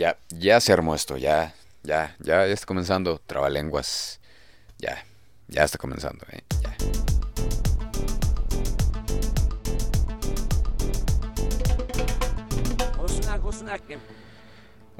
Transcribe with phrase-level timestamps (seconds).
[0.00, 3.20] ya, ya se armó esto, ya, ya, ya está comenzando.
[3.26, 4.18] Trabalenguas.
[4.78, 5.04] Ya,
[5.48, 6.42] ya está comenzando, eh.
[6.62, 6.76] Ya.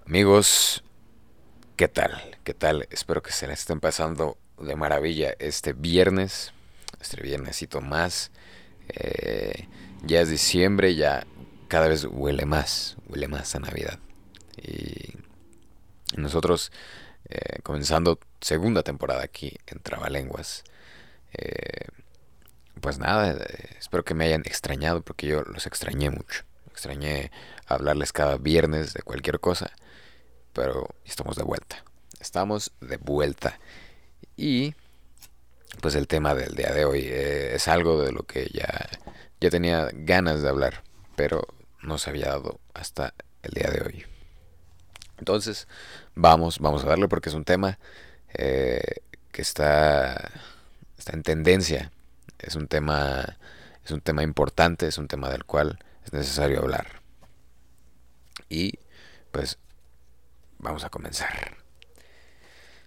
[0.06, 0.84] Amigos,
[1.76, 2.36] ¿qué tal?
[2.44, 2.86] ¿Qué tal?
[2.90, 6.52] Espero que se la estén pasando de maravilla este viernes,
[7.00, 8.32] este viernesito más.
[8.88, 9.66] Eh,
[10.02, 11.26] ya es diciembre, ya
[11.68, 13.98] cada vez huele más, huele más a Navidad.
[14.60, 15.14] Y
[16.16, 16.72] nosotros
[17.28, 20.64] eh, comenzando segunda temporada aquí en Trabalenguas.
[21.32, 21.86] Eh,
[22.80, 23.36] pues nada,
[23.78, 26.44] espero que me hayan extrañado porque yo los extrañé mucho.
[26.70, 27.30] Extrañé
[27.66, 29.72] hablarles cada viernes de cualquier cosa
[30.52, 31.84] pero estamos de vuelta.
[32.20, 33.58] Estamos de vuelta.
[34.36, 34.74] Y
[35.80, 38.88] pues el tema del día de hoy eh, es algo de lo que ya,
[39.40, 40.82] ya tenía ganas de hablar,
[41.16, 41.46] pero
[41.82, 44.04] no se había dado hasta el día de hoy.
[45.20, 45.68] Entonces,
[46.14, 47.78] vamos, vamos a darle porque es un tema
[48.34, 50.30] eh, que está,
[50.98, 51.92] está en tendencia.
[52.38, 53.36] Es un tema,
[53.84, 57.00] es un tema importante, es un tema del cual es necesario hablar.
[58.48, 58.78] Y
[59.30, 59.58] pues
[60.58, 61.56] vamos a comenzar.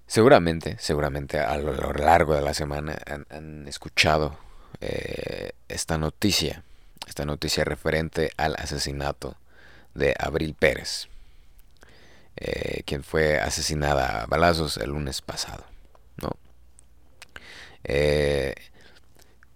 [0.07, 2.97] Seguramente, seguramente a lo largo de la semana
[3.29, 4.37] han, escuchado
[4.81, 6.63] eh, esta noticia,
[7.07, 9.37] esta noticia referente al asesinato
[9.93, 11.07] de Abril Pérez,
[12.35, 15.65] eh, quien fue asesinada a balazos el lunes pasado,
[16.17, 16.31] ¿no?
[17.83, 18.55] Eh,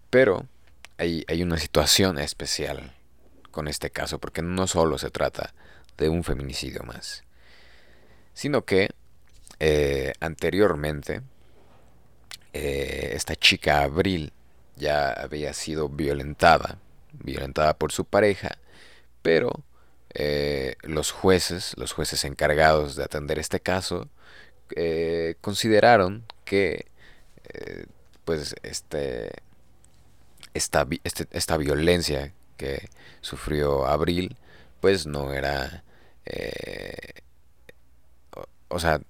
[0.09, 0.45] pero
[0.97, 2.93] hay, una situación especial
[3.51, 5.53] con este caso, porque no solo se trata
[5.97, 7.23] de un feminicidio más,
[8.33, 8.89] sino que
[9.59, 11.21] eh, anteriormente
[12.53, 14.33] esta chica Abril
[14.75, 16.79] ya había sido violentada,
[17.11, 18.57] violentada por su pareja,
[19.21, 19.63] pero
[20.17, 24.09] eh, los jueces, los jueces encargados de atender este caso,
[25.41, 26.87] consideraron que
[28.25, 29.31] pues este,
[30.53, 32.89] esta, este, esta violencia que
[33.21, 34.35] sufrió Abril,
[34.81, 35.83] pues no era
[38.69, 39.01] o sea,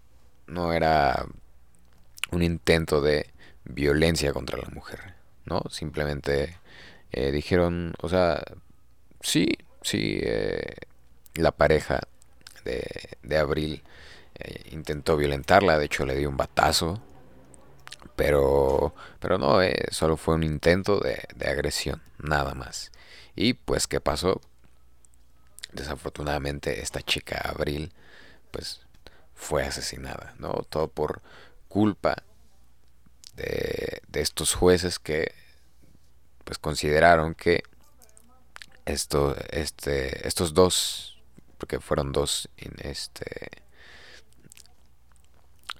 [0.47, 1.25] no era
[2.31, 3.27] un intento de
[3.65, 5.15] violencia contra la mujer,
[5.45, 5.63] ¿no?
[5.69, 6.57] Simplemente
[7.11, 8.41] eh, dijeron, o sea,
[9.21, 10.75] sí, sí, eh,
[11.37, 12.01] la pareja
[12.63, 12.85] de,
[13.23, 13.83] de Abril
[14.35, 17.01] eh, intentó violentarla, de hecho le dio un batazo,
[18.15, 19.59] pero, pero no,
[19.91, 22.91] solo fue un intento de, de agresión, nada más.
[23.35, 24.41] Y pues, ¿qué pasó?
[25.73, 27.93] Desafortunadamente esta chica Abril,
[28.51, 28.81] pues
[29.35, 30.51] fue asesinada, ¿no?
[30.69, 31.21] Todo por
[31.67, 32.23] culpa
[33.35, 35.31] de, estos jueces que
[36.43, 37.63] pues consideraron que
[38.85, 41.16] esto, este, estos dos,
[41.57, 43.63] porque fueron dos, este,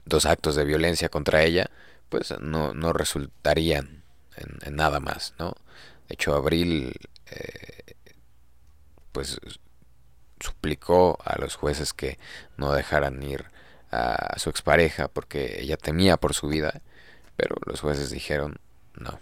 [0.06, 1.70] dos actos de violencia contra ella,
[2.10, 4.04] pues no, no resultarían
[4.36, 5.56] en, nada más, ¿no?
[6.08, 6.96] De hecho, Abril,
[7.32, 7.96] eh,
[9.12, 9.40] pues
[10.40, 12.20] suplicó a los jueces que
[12.56, 13.46] no dejaran ir
[13.92, 16.82] a su expareja porque ella temía por su vida,
[17.36, 18.60] pero los jueces dijeron
[18.96, 19.20] no.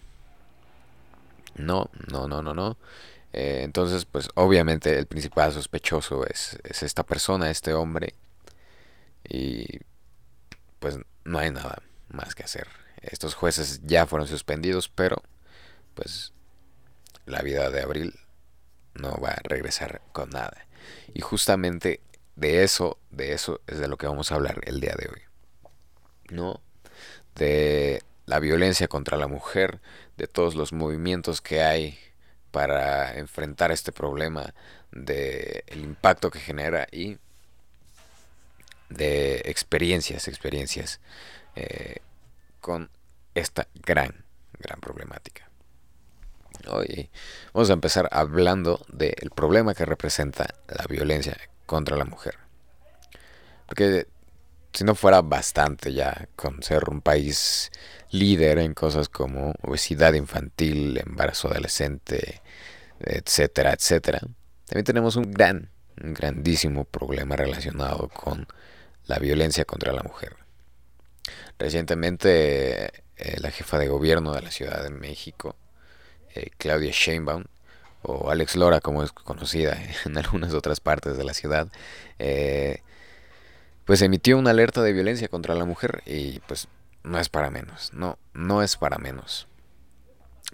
[1.56, 2.78] No, no, no, no, no.
[3.38, 8.16] Eh, entonces, pues obviamente el principal sospechoso es, es esta persona, este hombre.
[9.28, 9.80] Y
[10.80, 12.70] pues no hay nada más que hacer.
[13.02, 15.22] Estos jueces ya fueron suspendidos, pero
[15.96, 16.32] pues
[17.26, 18.18] la vida de Abril
[18.94, 20.66] no va a regresar con nada.
[21.14, 22.00] Y justamente
[22.38, 25.22] de eso, de eso es de lo que vamos a hablar el día de hoy.
[26.30, 26.62] ¿No?
[27.36, 29.82] De la violencia contra la mujer,
[30.16, 32.00] de todos los movimientos que hay
[32.56, 34.54] para enfrentar este problema,
[34.90, 37.18] de el impacto que genera y
[38.88, 41.02] de experiencias, experiencias
[41.58, 41.98] eh,
[42.62, 42.90] con
[43.34, 44.24] esta gran,
[44.58, 45.50] gran problemática.
[46.70, 47.10] Hoy
[47.52, 52.38] vamos a empezar hablando del problema que representa la violencia contra la mujer.
[53.66, 54.08] Porque
[54.76, 57.72] si no fuera bastante ya con ser un país
[58.12, 62.42] líder en cosas como obesidad infantil, embarazo adolescente,
[63.00, 64.20] etcétera, etcétera,
[64.66, 65.70] también tenemos un gran,
[66.02, 68.48] un grandísimo problema relacionado con
[69.06, 70.36] la violencia contra la mujer.
[71.58, 75.56] Recientemente eh, la jefa de gobierno de la Ciudad de México,
[76.34, 77.46] eh, Claudia Sheinbaum,
[78.02, 81.70] o Alex Lora como es conocida en algunas otras partes de la ciudad,
[82.20, 82.82] eh,
[83.86, 86.68] pues emitió una alerta de violencia contra la mujer y pues
[87.04, 89.48] no es para menos, no, no es para menos.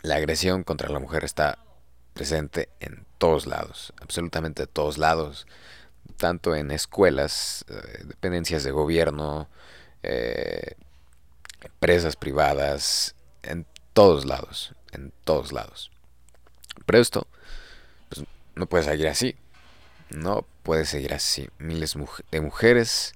[0.04, 1.60] La agresión contra la mujer está
[2.14, 5.48] presente en todos lados, absolutamente todos lados,
[6.18, 9.50] tanto en escuelas, eh, dependencias de gobierno,
[10.04, 10.76] eh,
[11.62, 15.92] empresas privadas, en todos lados, en todos lados.
[16.86, 17.28] Pero esto
[18.10, 18.26] pues,
[18.56, 19.36] no puede seguir así,
[20.10, 21.50] no puede seguir así.
[21.60, 21.96] Miles
[22.32, 23.14] de mujeres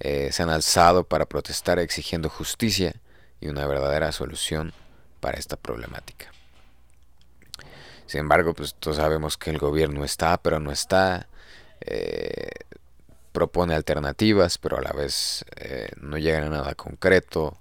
[0.00, 2.94] eh, se han alzado para protestar exigiendo justicia
[3.40, 4.72] y una verdadera solución
[5.20, 6.32] para esta problemática.
[8.06, 11.28] Sin embargo, pues todos sabemos que el gobierno está, pero no está.
[11.82, 12.50] Eh,
[13.32, 17.58] propone alternativas, pero a la vez eh, no llegan a nada concreto.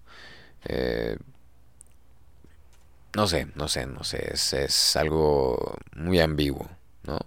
[3.16, 6.70] No sé, no sé, no sé, es, algo muy ambiguo,
[7.04, 7.20] ¿no?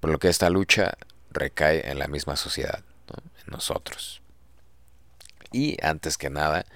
[0.00, 0.98] Por lo que esta lucha
[1.30, 4.23] recae en la misma sociedad, en nosotros.
[5.54, 6.66] Y antes que nada,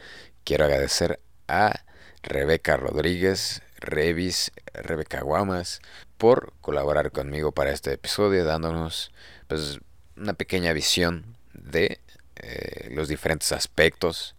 [0.45, 1.81] quiero agradecer a
[2.23, 5.81] Rebeca Rodríguez, Revis, Rebeca Guamas,
[6.17, 9.11] por colaborar conmigo para este episodio, dándonos
[9.49, 9.81] pues,
[10.17, 12.01] una pequeña visión de
[12.37, 14.37] eh, los diferentes aspectos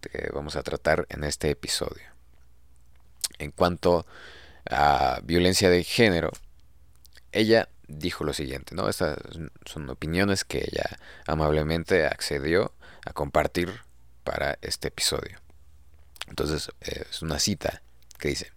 [0.00, 2.02] que vamos a tratar en este episodio.
[3.38, 4.04] En cuanto
[4.68, 6.32] a violencia de género,
[7.30, 8.88] ella dijo lo siguiente, ¿no?
[8.88, 9.16] Estas
[9.64, 12.72] son opiniones que ella amablemente accedió
[13.04, 13.80] a compartir
[14.24, 15.38] para este episodio.
[16.28, 17.82] Entonces, es una cita
[18.18, 18.52] que dice,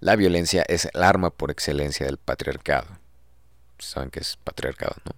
[0.00, 2.86] la violencia es el arma por excelencia del patriarcado.
[3.78, 5.12] ¿Saben qué es patriarcado, no?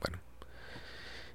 [0.00, 0.20] Bueno,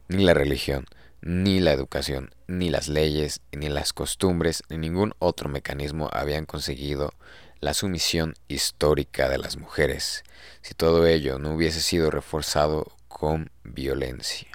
[0.08, 0.86] ni la religión,
[1.22, 7.14] ni la educación, ni las leyes, ni las costumbres, ni ningún otro mecanismo habían conseguido
[7.60, 10.24] la sumisión histórica de las mujeres,
[10.62, 14.55] si todo ello no hubiese sido reforzado con violencia.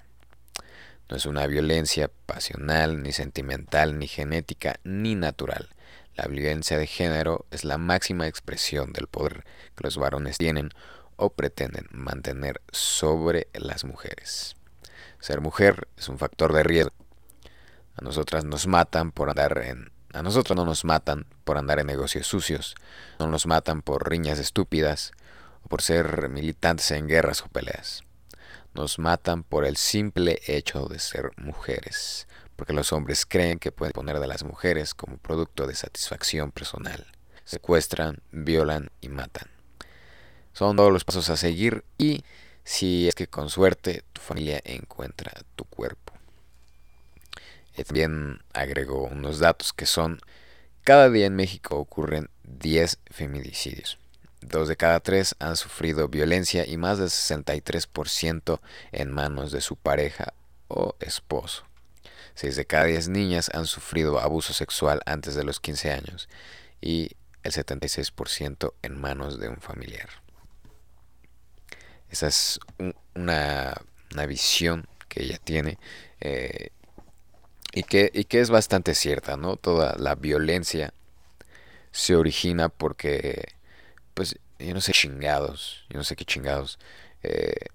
[1.11, 5.69] No es una violencia pasional, ni sentimental, ni genética, ni natural
[6.21, 10.71] la violencia de género es la máxima expresión del poder que los varones tienen
[11.17, 14.55] o pretenden mantener sobre las mujeres.
[15.19, 16.95] Ser mujer es un factor de riesgo.
[17.97, 21.87] A nosotras nos matan por andar en a nosotros no nos matan por andar en
[21.87, 22.75] negocios sucios,
[23.21, 25.13] no nos matan por riñas estúpidas
[25.63, 28.03] o por ser militantes en guerras o peleas.
[28.75, 33.93] Nos matan por el simple hecho de ser mujeres, porque los hombres creen que pueden
[33.93, 37.07] poner de las mujeres como producto de satisfacción personal.
[37.45, 39.51] Secuestran, violan y matan.
[40.53, 42.25] Son todos los pasos a seguir y
[42.65, 46.13] si es que con suerte tu familia encuentra tu cuerpo.
[47.75, 50.21] También agregó unos datos que son,
[50.85, 54.00] cada día en México ocurren 10 feminicidios.
[54.41, 58.61] Dos de cada tres han sufrido violencia y más del 63%
[58.93, 60.33] en manos de su pareja
[60.69, 61.65] o esposo.
[62.35, 66.29] 6 de cada 10 niñas han sufrido abuso sexual antes de los 15 años
[66.81, 67.11] y
[67.43, 70.09] el 76% en manos de un familiar.
[72.11, 72.59] Esa es
[73.15, 73.75] una,
[74.27, 75.79] visión que ella tiene
[76.21, 76.71] eh,
[77.73, 79.57] y, que, y que es bastante cierta, ¿no?
[79.57, 80.93] Toda la violencia
[81.93, 83.55] se origina porque,
[84.15, 86.79] pues, yo no sé chingados, yo no sé qué chingados,
[87.23, 87.67] eh,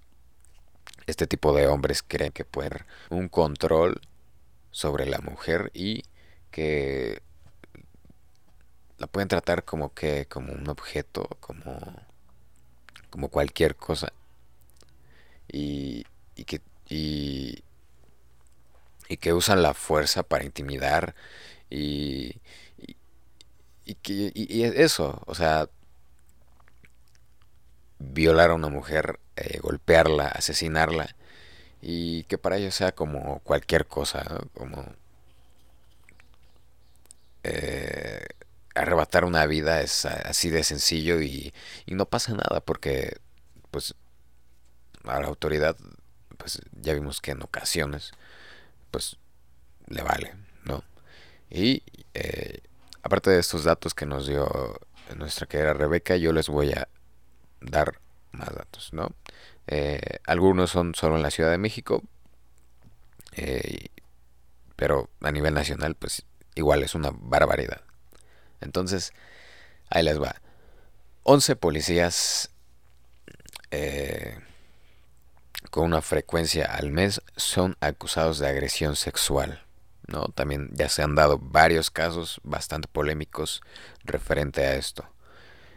[1.07, 4.01] este tipo de hombres creen que pueden un control
[4.71, 6.03] sobre la mujer y
[6.51, 7.21] que
[8.97, 11.77] la pueden tratar como que como un objeto, como
[13.09, 14.11] como cualquier cosa.
[15.51, 16.05] Y,
[16.35, 17.63] y que y,
[19.09, 21.15] y, que usan la fuerza para intimidar
[21.69, 22.41] y
[23.85, 25.69] y, que y, eso, o sea,
[27.99, 31.15] violar a una mujer, eh, golpearla, asesinarla
[31.81, 34.23] y que para ellos sea como cualquier cosa,
[34.53, 34.85] como
[37.43, 38.25] eh,
[38.73, 41.53] arrebatar una vida es así de sencillo y,
[41.87, 43.17] no pasa nada porque
[43.71, 43.95] pues
[45.05, 45.77] a la autoridad
[46.37, 48.11] pues ya vimos que en ocasiones
[48.91, 49.17] pues
[49.87, 50.33] le vale,
[50.63, 50.83] ¿no?
[51.49, 51.83] Y
[52.13, 52.61] eh,
[53.03, 54.79] aparte de estos datos que nos dio
[55.15, 56.87] nuestra querida Rebeca, yo les voy a
[57.65, 57.99] dar
[58.31, 59.11] más datos, ¿no?
[59.67, 62.03] Eh, algunos son solo en la Ciudad de México,
[63.33, 63.87] eh,
[64.75, 67.81] pero a nivel nacional, pues igual es una barbaridad.
[68.61, 69.13] Entonces,
[69.89, 70.35] ahí les va.
[71.23, 72.51] 11 policías
[73.71, 74.39] eh,
[75.71, 79.63] con una frecuencia al mes son acusados de agresión sexual.
[80.07, 80.25] ¿no?
[80.25, 83.61] También ya se han dado varios casos bastante polémicos
[84.03, 85.05] referente a esto.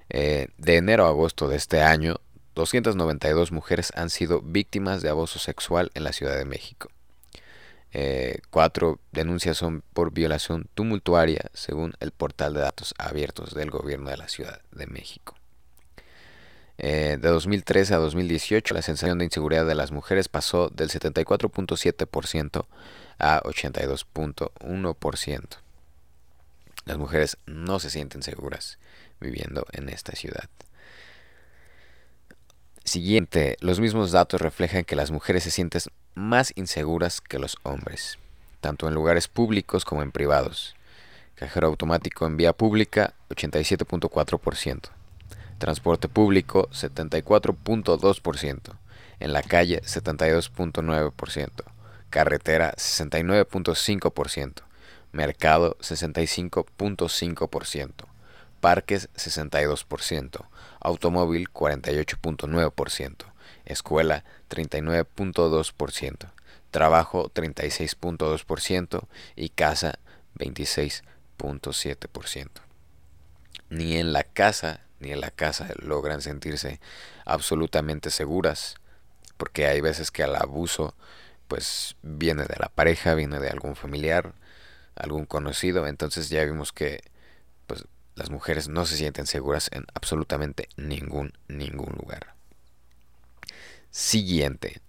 [0.09, 2.17] De enero a agosto de este año
[2.59, 6.89] 292 mujeres han sido víctimas de abuso sexual en la Ciudad de México.
[7.93, 14.11] Eh, cuatro denuncias son por violación tumultuaria, según el portal de datos abiertos del gobierno
[14.11, 15.37] de la Ciudad de México.
[16.79, 22.67] Eh, de 2013 a 2018, la sensación de inseguridad de las mujeres pasó del 74.7%
[23.19, 25.59] a 82.1%.
[26.89, 28.79] Las mujeres no se sienten seguras
[29.21, 30.49] viviendo en esta ciudad.
[32.83, 35.83] Siguiente, los mismos datos reflejan que las mujeres se sienten
[36.15, 38.17] más inseguras que los hombres,
[38.63, 40.77] tanto en lugares públicos como en privados.
[41.35, 44.89] Cajero automático en vía pública, 87.4%.
[45.59, 48.79] Transporte público 74.2%.
[49.21, 51.51] En la calle 72.9%.
[52.09, 54.68] Carretera 69.5%.
[55.19, 57.93] Mercado 65.5%.
[58.61, 60.47] Parques 62%.
[60.79, 63.25] Automóvil 48.9%.
[63.65, 66.31] Escuela 39.2%.
[66.71, 69.99] Trabajo 36.2% y casa
[70.37, 72.49] 26.7%.
[73.71, 76.79] Ni en la casa ni en la casa logran sentirse
[77.25, 78.77] absolutamente seguras,
[79.37, 80.95] porque hay veces que el abuso
[81.49, 84.35] pues viene de la pareja, viene de algún familiar,
[84.99, 87.03] algún conocido, entonces ya vimos que
[87.67, 92.35] pues las mujeres no se sienten seguras en absolutamente ningún ningún lugar.
[93.91, 94.81] Siguiente.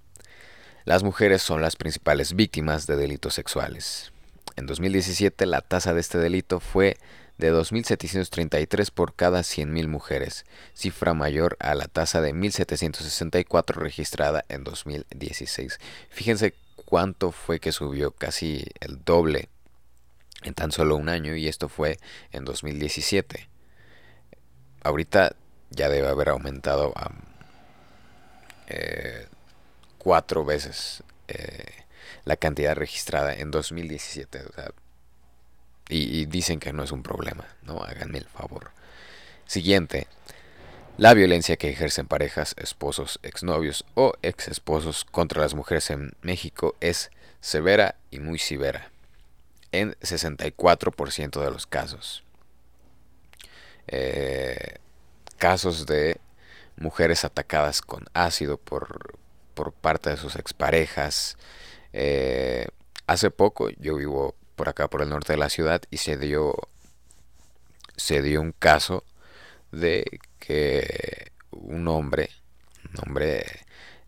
[0.86, 4.12] Las mujeres son las principales víctimas de delitos sexuales.
[4.56, 6.98] En 2017 la tasa de este delito fue
[7.38, 14.66] de 2.733 por cada 100.000 mujeres, cifra mayor a la tasa de 1.764 registrada en
[14.66, 15.80] 2016.
[16.10, 16.54] Fíjense
[16.86, 19.48] cuánto fue que subió, casi el doble
[20.44, 21.98] en tan solo un año y esto fue
[22.32, 23.50] en 2017.
[24.84, 25.36] Ahorita
[25.70, 27.12] ya debe haber aumentado a
[28.68, 29.28] eh,
[29.98, 31.84] cuatro veces eh,
[32.26, 34.44] la cantidad registrada en 2017.
[34.44, 34.72] O sea,
[35.90, 37.82] y, dicen que no es un problema, ¿no?
[37.84, 38.72] Háganme el favor.
[39.46, 40.08] Siguiente.
[40.98, 47.10] La violencia que ejercen parejas, esposos, exnovios o exesposos contra las mujeres en México es
[47.40, 48.92] severa y muy severa,
[49.72, 52.24] en 64% de los casos.
[53.88, 54.76] Eh,
[55.38, 56.20] casos de
[56.78, 59.18] mujeres atacadas con ácido por,
[59.54, 61.38] por parte de sus exparejas.
[61.94, 62.68] Eh,
[63.08, 66.56] hace poco yo vivo por acá, por el norte de la ciudad, y se dio,
[67.96, 69.04] se dio un caso
[69.72, 72.30] de que un hombre,
[73.06, 73.46] hombre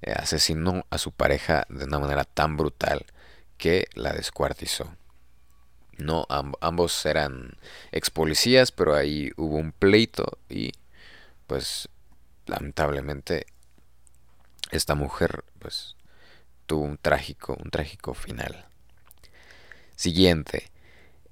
[0.01, 3.05] eh, asesinó a su pareja de una manera tan brutal
[3.57, 4.91] que la descuartizó.
[6.01, 6.25] No,
[6.62, 7.58] ambos eran
[7.91, 10.72] ex policías, pero ahí hubo un pleito y
[11.48, 11.89] pues
[12.48, 13.46] lamentablemente
[14.72, 15.96] esta mujer pues
[16.65, 18.65] tuvo un trágico, un trágico final.
[19.96, 20.72] Siguiente,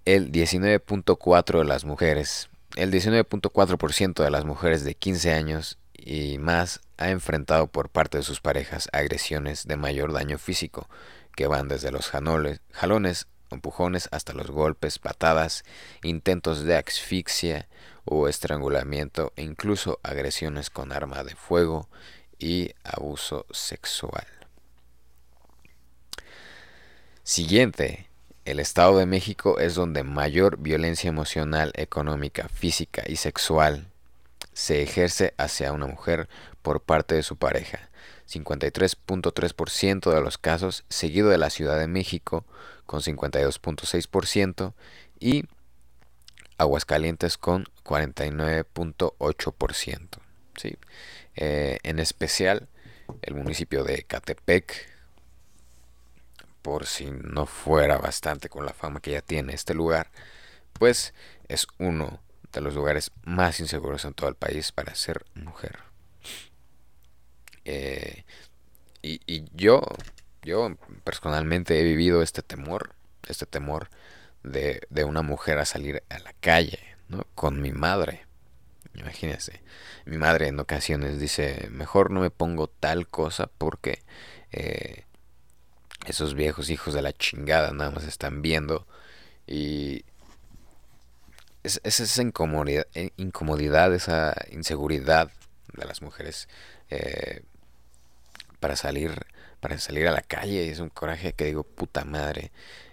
[0.05, 6.81] el 19.4 de las mujeres, el 19.4% de las mujeres de 15 años y más
[6.97, 10.87] ha enfrentado por parte de sus parejas agresiones de mayor daño físico,
[11.35, 15.63] que van desde los jalones, empujones hasta los golpes, patadas,
[16.03, 17.67] intentos de asfixia
[18.05, 21.89] o estrangulamiento e incluso agresiones con arma de fuego
[22.37, 24.27] y abuso sexual.
[27.23, 28.09] Siguiente,
[28.45, 33.88] el Estado de México es donde mayor violencia emocional, económica, física y sexual
[34.59, 36.27] se ejerce hacia una mujer
[36.61, 37.89] por parte de su pareja.
[38.27, 42.43] 53.3% de los casos, seguido de la Ciudad de México
[42.85, 44.73] con 52.6%
[45.17, 45.45] y
[46.57, 50.19] Aguascalientes con 49.8%.
[50.57, 50.75] ¿sí?
[51.37, 52.67] Eh, en especial
[53.21, 54.89] el municipio de Catepec
[56.61, 60.11] por si no fuera bastante con la fama que ya tiene este lugar,
[60.73, 61.13] pues
[61.47, 62.19] es uno
[62.53, 65.79] de los lugares más inseguros en todo el país para ser mujer.
[67.65, 68.23] Eh,
[69.01, 69.81] y, yo,
[70.41, 72.95] yo personalmente he vivido este temor,
[73.27, 73.89] este temor
[74.43, 77.25] de, de una mujer a salir a la calle, ¿no?
[77.35, 78.25] Con mi madre.
[78.95, 79.61] Imagínense,
[80.05, 84.03] mi madre en ocasiones dice, mejor no me pongo tal cosa porque
[84.51, 85.05] eh,
[86.05, 88.87] esos viejos hijos de la chingada nada más están viendo
[89.47, 90.05] y
[91.63, 95.31] es, esa incomodidad, eh, incomodidad, esa inseguridad
[95.73, 96.47] de las mujeres
[96.89, 97.41] eh,
[98.59, 99.25] para salir
[99.59, 100.69] para salir a la calle.
[100.69, 102.51] Es un coraje que digo puta madre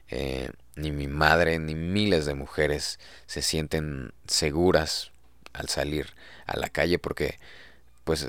[0.08, 5.10] eh, ni mi madre ni miles de mujeres se sienten seguras
[5.52, 6.14] al salir
[6.46, 7.38] a la calle porque
[8.04, 8.28] pues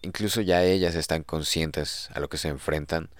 [0.00, 3.10] incluso ya ellas están conscientes a lo que se enfrentan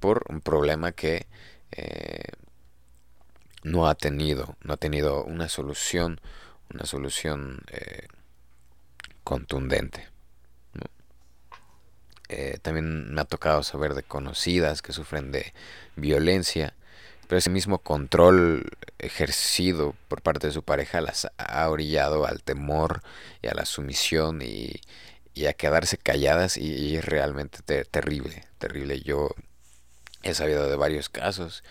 [0.00, 1.26] por un problema que
[1.72, 2.22] eh,
[3.62, 6.20] no ha tenido, no ha tenido una solución,
[6.72, 8.08] una solución eh,
[9.24, 10.08] contundente.
[12.28, 15.52] Eh, también me ha tocado saber de conocidas que sufren de
[15.96, 16.74] violencia,
[17.26, 23.02] pero ese mismo control ejercido por parte de su pareja las ha orillado al temor
[23.42, 24.80] y a la sumisión y,
[25.48, 29.00] a quedarse calladas y, es realmente terrible, terrible.
[29.00, 29.30] Yo
[30.22, 31.64] he sabido de varios casos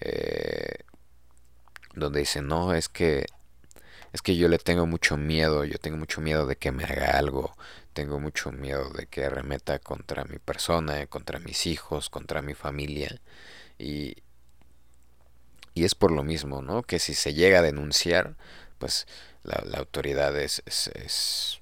[0.00, 0.84] eh,
[1.96, 3.26] donde dicen, no, es que
[4.12, 7.18] es que yo le tengo mucho miedo, yo tengo mucho miedo de que me haga
[7.18, 7.54] algo,
[7.92, 13.20] tengo mucho miedo de que arremeta contra mi persona, contra mis hijos, contra mi familia.
[13.78, 14.16] Y,
[15.74, 16.82] y es por lo mismo, ¿no?
[16.82, 18.36] Que si se llega a denunciar,
[18.78, 19.06] pues
[19.42, 21.60] la, autoridad es, es,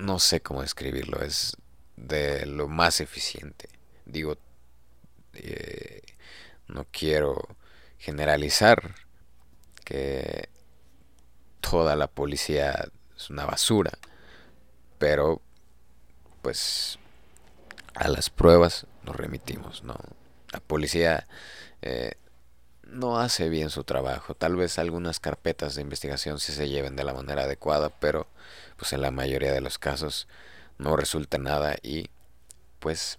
[0.00, 1.56] no sé cómo describirlo, es
[1.96, 3.68] de lo más eficiente.
[4.06, 4.38] Digo,
[5.34, 6.00] eh,
[6.72, 7.56] no quiero
[7.98, 8.94] generalizar
[9.84, 10.48] que
[11.60, 13.92] toda la policía es una basura,
[14.98, 15.40] pero
[16.42, 16.98] pues
[17.94, 19.96] a las pruebas nos remitimos, ¿no?
[20.52, 21.26] La policía
[21.82, 22.12] eh,
[22.84, 24.34] no hace bien su trabajo.
[24.34, 28.26] Tal vez algunas carpetas de investigación sí se lleven de la manera adecuada, pero
[28.76, 30.28] pues en la mayoría de los casos
[30.78, 32.10] no resulta nada y
[32.80, 33.18] pues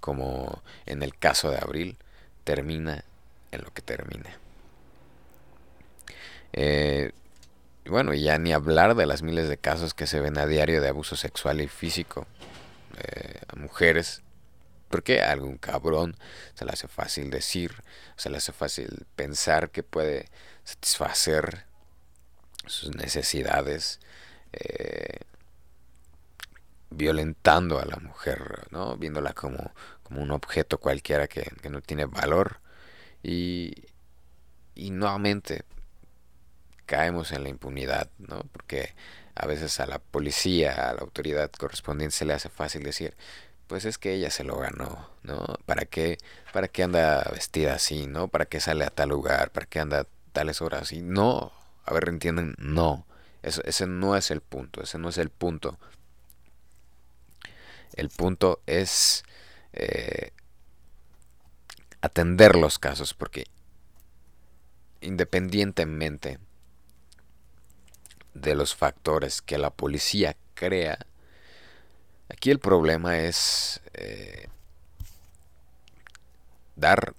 [0.00, 1.98] como en el caso de Abril
[2.46, 3.04] termina
[3.50, 4.36] en lo que termine.
[6.52, 7.10] Eh,
[7.84, 10.80] bueno, y ya ni hablar de las miles de casos que se ven a diario
[10.80, 12.26] de abuso sexual y físico
[12.98, 14.22] eh, a mujeres.
[14.88, 16.16] Porque a algún cabrón
[16.54, 17.82] se le hace fácil decir,
[18.16, 20.26] se le hace fácil pensar que puede
[20.62, 21.66] satisfacer
[22.66, 23.98] sus necesidades
[24.52, 25.18] eh,
[26.90, 28.96] violentando a la mujer, ¿no?
[28.96, 32.60] viéndola como, como un objeto cualquiera que, que no tiene valor
[33.22, 33.72] y,
[34.74, 35.64] y nuevamente
[36.86, 38.42] caemos en la impunidad, ¿no?
[38.52, 38.94] Porque
[39.34, 43.14] a veces a la policía, a la autoridad correspondiente se le hace fácil decir,
[43.66, 45.44] pues es que ella se lo ganó, ¿no?
[45.66, 46.18] ¿Para qué,
[46.52, 48.28] para qué anda vestida así, ¿no?
[48.28, 49.50] ¿Para qué sale a tal lugar?
[49.50, 51.02] ¿Para qué anda a tales horas así?
[51.02, 51.52] No,
[51.84, 53.06] a ver, entienden, no.
[53.42, 55.78] Ese no es el punto, ese no es el punto.
[57.96, 59.24] El punto es
[59.72, 60.32] eh,
[62.00, 63.44] atender los casos, porque
[65.00, 66.38] independientemente
[68.34, 70.98] de los factores que la policía crea,
[72.28, 74.48] aquí el problema es eh,
[76.76, 77.14] dar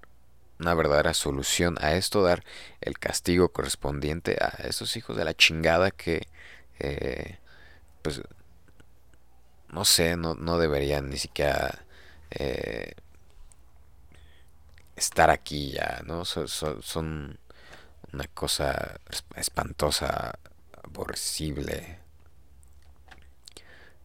[0.59, 2.43] una verdadera solución a esto, dar
[2.81, 6.27] el castigo correspondiente a esos hijos de la chingada que,
[6.79, 7.37] eh,
[8.01, 8.21] pues,
[9.77, 11.85] no sé, no, no deberían ni siquiera
[12.31, 12.93] eh,
[14.95, 16.25] estar aquí ya, ¿no?
[16.25, 17.39] Son,
[18.11, 18.99] una cosa
[19.35, 20.39] espantosa,
[20.83, 21.99] aborrecible.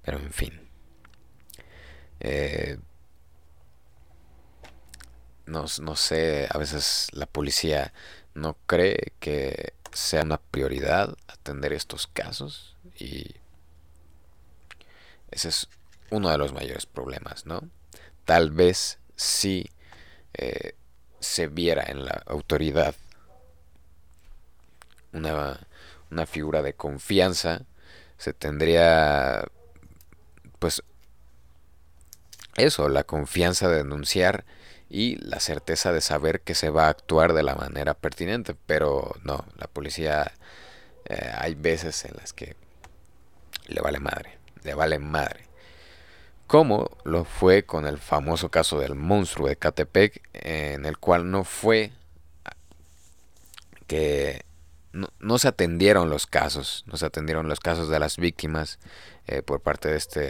[0.02, 0.68] Pero en fin.
[2.20, 2.78] Eh,
[5.46, 7.94] no, no sé, a veces la policía
[8.34, 13.41] no cree que sea una prioridad atender estos casos y
[15.32, 15.68] ese es
[16.10, 17.62] uno de los mayores problemas, ¿no?
[18.24, 19.70] Tal vez sí
[20.34, 20.74] eh,
[21.20, 22.94] se viera en la autoridad
[25.12, 25.66] una,
[26.10, 27.62] una figura de confianza,
[28.18, 29.44] se tendría
[30.58, 30.82] pues
[32.56, 34.44] eso, la confianza de denunciar
[34.88, 39.16] y la certeza de saber que se va a actuar de la manera pertinente, pero
[39.24, 40.32] no, la policía
[41.06, 42.56] eh, hay veces en las que
[43.66, 45.52] le vale madre, le vale madre
[46.52, 51.44] como lo fue con el famoso caso del monstruo de Catepec, en el cual no
[51.44, 51.92] fue
[53.86, 54.44] que
[54.92, 58.78] no, se atendieron los casos, no se atendieron los casos de las víctimas
[59.26, 60.20] eh, por parte de este,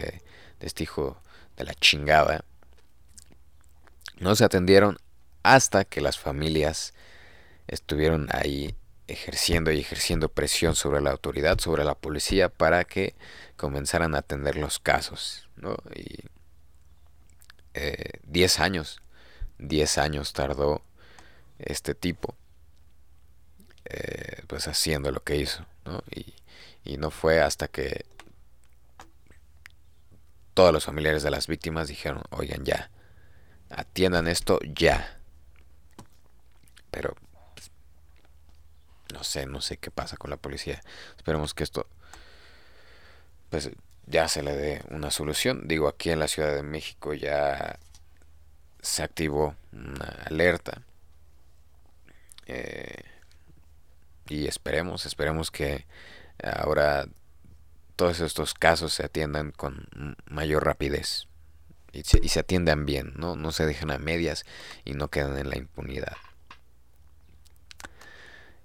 [0.61, 1.17] de este hijo
[1.57, 2.45] de la chingada.
[4.17, 4.99] No se atendieron
[5.43, 6.93] hasta que las familias
[7.67, 13.15] estuvieron ahí ejerciendo y ejerciendo presión sobre la autoridad, sobre la policía, para que
[13.57, 15.49] comenzaran a atender los casos.
[15.55, 15.77] ¿no?
[15.95, 16.25] Y
[18.23, 19.01] 10 eh, años,
[19.59, 20.81] 10 años tardó
[21.59, 22.35] este tipo,
[23.85, 26.03] eh, pues haciendo lo que hizo, ¿no?
[26.11, 26.33] Y,
[26.83, 28.05] y no fue hasta que
[30.53, 32.91] todos los familiares de las víctimas dijeron, oigan ya,
[33.69, 35.19] atiendan esto ya.
[36.91, 37.15] Pero
[39.13, 40.81] no sé, no sé qué pasa con la policía.
[41.17, 41.87] Esperemos que esto
[43.49, 43.69] pues
[44.07, 45.67] ya se le dé una solución.
[45.67, 47.79] Digo, aquí en la Ciudad de México ya
[48.81, 50.81] se activó una alerta.
[52.47, 53.03] Eh,
[54.27, 55.85] y esperemos, esperemos que
[56.43, 57.07] ahora
[57.95, 59.87] todos estos casos se atiendan con
[60.25, 61.27] mayor rapidez
[61.91, 63.35] y se, y se atiendan bien, ¿no?
[63.35, 64.45] no se dejan a medias
[64.83, 66.17] y no quedan en la impunidad.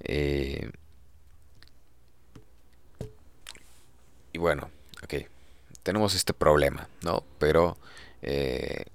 [0.09, 0.71] Eh,
[4.33, 4.71] y bueno,
[5.03, 5.15] ok,
[5.83, 7.25] tenemos este problema, ¿no?
[7.39, 7.77] Pero,
[8.23, 8.87] eh,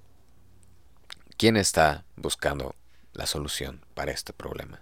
[1.38, 2.76] ¿quién está buscando
[3.14, 4.82] la solución para este problema?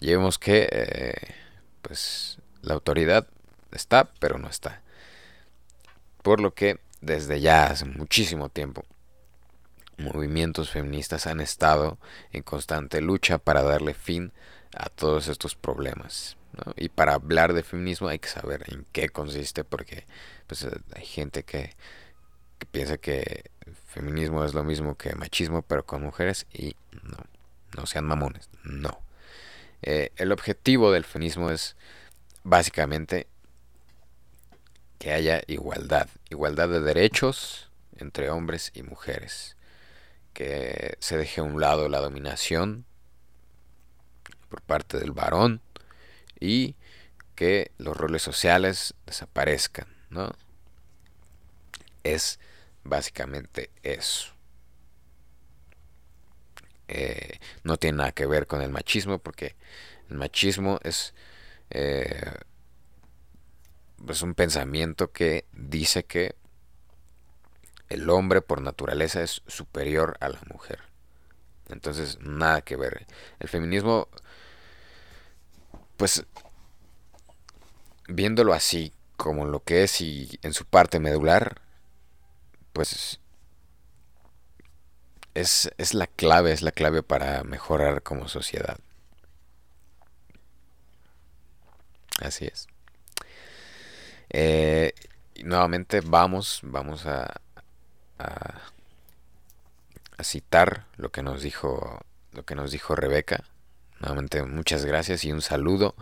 [0.00, 1.34] Y vemos que, eh,
[1.82, 3.26] pues, la autoridad
[3.72, 4.82] está, pero no está.
[6.22, 8.84] Por lo que, desde ya hace muchísimo tiempo,
[9.98, 11.98] movimientos feministas han estado
[12.32, 14.55] en constante lucha para darle fin a
[14.94, 16.36] todos estos problemas.
[16.76, 20.06] Y para hablar de feminismo hay que saber en qué consiste, porque
[20.46, 21.74] pues, eh, hay gente que,
[22.70, 23.50] piensa que
[23.88, 27.18] feminismo es lo mismo que machismo, pero con mujeres, y no,
[27.76, 29.00] no sean mamones, no.
[29.82, 31.76] Eh, el objetivo del feminismo es
[32.42, 33.26] básicamente
[34.98, 39.56] que haya igualdad, igualdad de derechos entre hombres y mujeres,
[40.32, 42.86] que se deje a un lado la dominación
[44.56, 45.60] por parte del varón
[46.40, 46.76] y
[47.34, 50.32] que los roles sociales desaparezcan, ¿no?
[52.04, 52.40] Es
[52.82, 54.32] básicamente eso.
[56.88, 59.56] Eh, no tiene nada que ver con el machismo porque
[60.08, 61.14] el machismo es
[61.70, 62.32] eh,
[64.08, 66.36] es un pensamiento que dice que
[67.88, 70.78] el hombre por naturaleza es superior a la mujer
[71.68, 73.08] entonces nada que ver
[73.40, 74.08] el feminismo
[75.96, 76.24] pues
[78.08, 81.60] viéndolo así como lo que es y en su parte medular,
[82.72, 83.20] pues
[85.34, 88.78] es, es la clave, es la clave para mejorar como sociedad.
[92.20, 92.66] Así es.
[94.30, 94.94] Eh,
[95.44, 97.40] nuevamente vamos, vamos a,
[98.18, 98.60] a,
[100.18, 102.00] a citar lo que nos dijo,
[102.32, 103.44] lo que nos dijo Rebeca
[104.00, 105.94] Nuevamente muchas gracias y un saludo.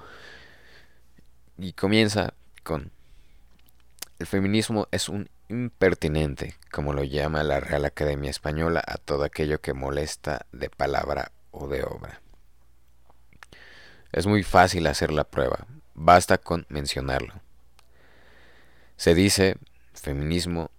[1.58, 2.90] Y comienza con...
[4.18, 9.60] El feminismo es un impertinente, como lo llama la Real Academia Española, a todo aquello
[9.60, 12.20] que molesta de palabra o de obra.
[14.12, 17.34] Es muy fácil hacer la prueba, basta con mencionarlo.
[18.96, 19.56] Se dice
[19.92, 20.70] feminismo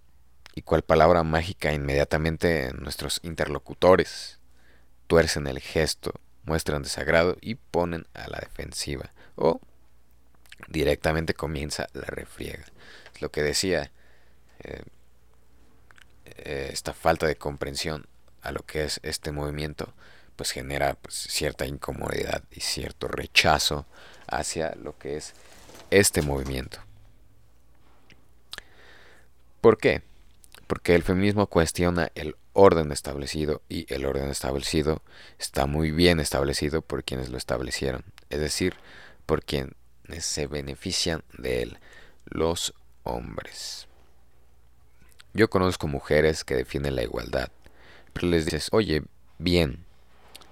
[0.54, 4.40] y cual palabra mágica inmediatamente nuestros interlocutores
[5.06, 6.14] tuercen el gesto
[6.46, 9.12] muestran desagrado y ponen a la defensiva.
[9.34, 9.60] O
[10.68, 12.64] directamente comienza la refriega.
[13.14, 13.90] Es lo que decía
[14.60, 14.82] eh,
[16.24, 18.06] eh, esta falta de comprensión
[18.42, 19.92] a lo que es este movimiento,
[20.36, 23.86] pues genera pues, cierta incomodidad y cierto rechazo
[24.28, 25.34] hacia lo que es
[25.90, 26.78] este movimiento.
[29.60, 30.02] ¿Por qué?
[30.66, 35.02] Porque el feminismo cuestiona el orden establecido y el orden establecido
[35.38, 38.74] está muy bien establecido por quienes lo establecieron, es decir,
[39.26, 39.74] por quienes
[40.20, 41.78] se benefician de él,
[42.24, 43.88] los hombres.
[45.34, 47.50] Yo conozco mujeres que defienden la igualdad,
[48.14, 49.02] pero les dices, oye,
[49.38, 49.84] bien,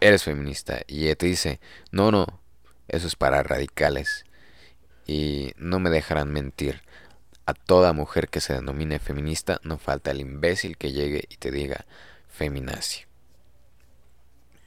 [0.01, 1.59] eres feminista, y ella te dice,
[1.91, 2.27] no, no,
[2.87, 4.27] eso es para radicales,
[5.07, 6.83] y no me dejarán mentir.
[7.47, 11.51] A toda mujer que se denomine feminista no falta el imbécil que llegue y te
[11.51, 11.85] diga
[12.29, 13.05] feminazi.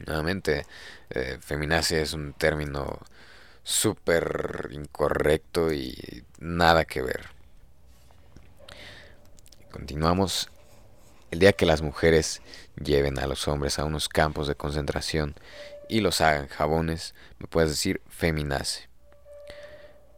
[0.06, 0.66] Nuevamente,
[1.10, 3.00] eh, feminazi es un término
[3.64, 7.30] súper incorrecto y nada que ver.
[9.72, 10.50] Continuamos.
[11.30, 12.42] El día que las mujeres
[12.82, 15.36] lleven a los hombres a unos campos de concentración
[15.90, 18.84] y los hagan jabones, me puedes decir feminazi.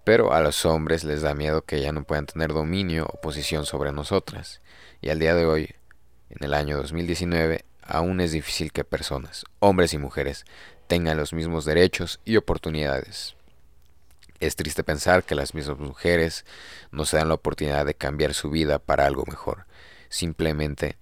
[0.10, 3.68] Pero a los hombres les da miedo que ya no puedan tener dominio o posición
[3.68, 4.60] sobre nosotras.
[5.02, 5.76] Y al día de hoy,
[6.32, 10.46] en el año 2019, aún es difícil que personas, hombres y mujeres,
[10.88, 13.36] tengan los mismos derechos y oportunidades.
[14.40, 16.44] Es triste pensar que las mismas mujeres
[16.90, 19.68] no se dan la oportunidad de cambiar su vida para algo mejor.
[20.10, 20.98] Simplemente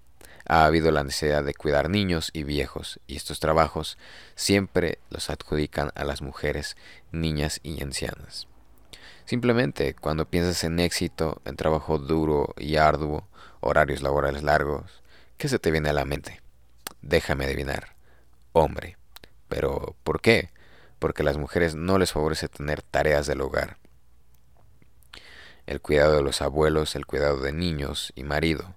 [0.45, 3.97] ha habido la necesidad de cuidar niños y viejos, y estos trabajos
[4.35, 6.75] siempre los adjudican a las mujeres,
[7.13, 8.47] niñas y ancianas.
[9.27, 13.27] Simplemente cuando piensas en éxito, en trabajo duro y arduo,
[13.59, 15.03] horarios laborales largos,
[15.35, 16.41] ¿qué se te viene a la mente?
[17.01, 17.97] Déjame adivinar.
[18.53, 18.95] Hombre.
[19.49, 20.49] Pero, ¿por qué?
[20.97, 23.75] Porque a las mujeres no les favorece tener tareas del hogar.
[25.65, 28.75] El cuidado de los abuelos, el cuidado de niños y marido,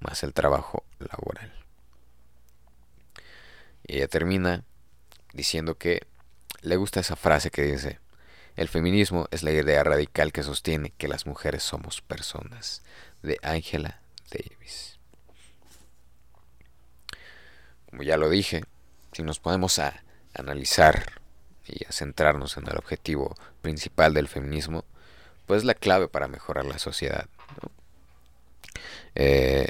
[0.00, 1.52] más el trabajo laboral.
[3.86, 4.64] Y ella termina
[5.34, 6.06] diciendo que
[6.62, 8.00] le gusta esa frase que dice,
[8.58, 12.82] El feminismo es la idea radical que sostiene que las mujeres somos personas,
[13.22, 14.00] de Angela
[14.32, 14.98] Davis.
[17.88, 18.64] Como ya lo dije,
[19.12, 20.02] si nos podemos a
[20.34, 21.20] analizar
[21.68, 24.84] y a centrarnos en el objetivo principal del feminismo,
[25.46, 27.28] pues la clave para mejorar la sociedad.
[29.14, 29.68] Eh,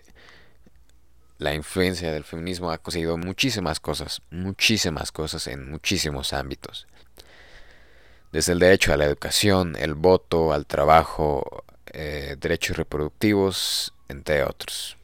[1.37, 6.87] la influencia del feminismo ha conseguido muchísimas cosas, muchísimas cosas en muchísimos ámbitos.
[8.32, 14.96] Desde el derecho a la educación, el voto, al trabajo, eh, derechos reproductivos, entre otros.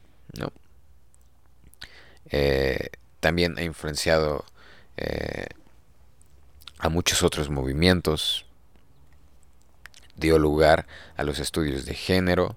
[2.31, 2.89] Eh,
[3.21, 4.45] también ha influenciado
[6.79, 8.45] a muchos otros movimientos,
[10.17, 12.57] dio lugar a los estudios de género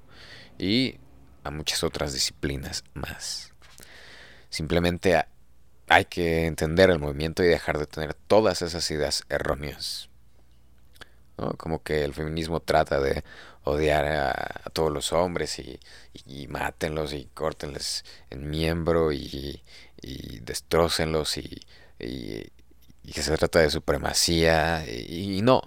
[0.58, 0.97] y
[1.43, 3.53] a muchas otras disciplinas más.
[4.49, 5.23] Simplemente
[5.88, 10.07] hay que entender el movimiento y dejar de tener todas esas ideas erróneas.
[11.58, 13.23] Como que el feminismo trata de
[13.63, 15.80] odiar a, todos los hombres y,
[16.26, 19.63] y, mátenlos y córtenles el miembro y,
[20.02, 21.62] y destrócenlos y,
[22.00, 22.52] y,
[23.12, 25.62] que se trata de supremacía y, no,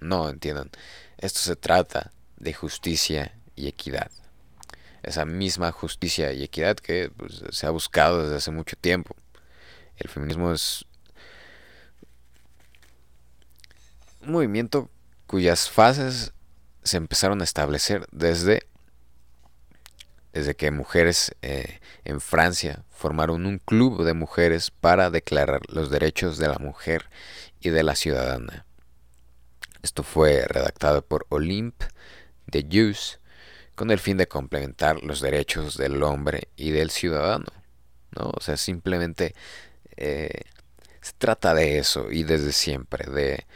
[0.00, 0.70] no entiendan.
[1.18, 4.10] Esto se trata de justicia y equidad
[5.02, 9.16] esa misma justicia y equidad que pues, se ha buscado desde hace mucho tiempo.
[9.96, 10.84] El feminismo es
[14.20, 14.88] un movimiento
[15.32, 16.34] cuyas fases
[16.82, 18.68] se empezaron a establecer desde,
[20.34, 26.36] desde que mujeres eh, en Francia formaron un club de mujeres para declarar los derechos
[26.36, 27.08] de la mujer
[27.60, 28.66] y de la ciudadana.
[29.80, 31.86] Esto fue redactado por Olympe
[32.46, 33.18] de Jus
[33.74, 37.46] con el fin de complementar los derechos del hombre y del ciudadano.
[38.10, 38.32] ¿no?
[38.36, 39.34] O sea, simplemente
[39.96, 40.42] eh,
[41.00, 43.46] se trata de eso y desde siempre, de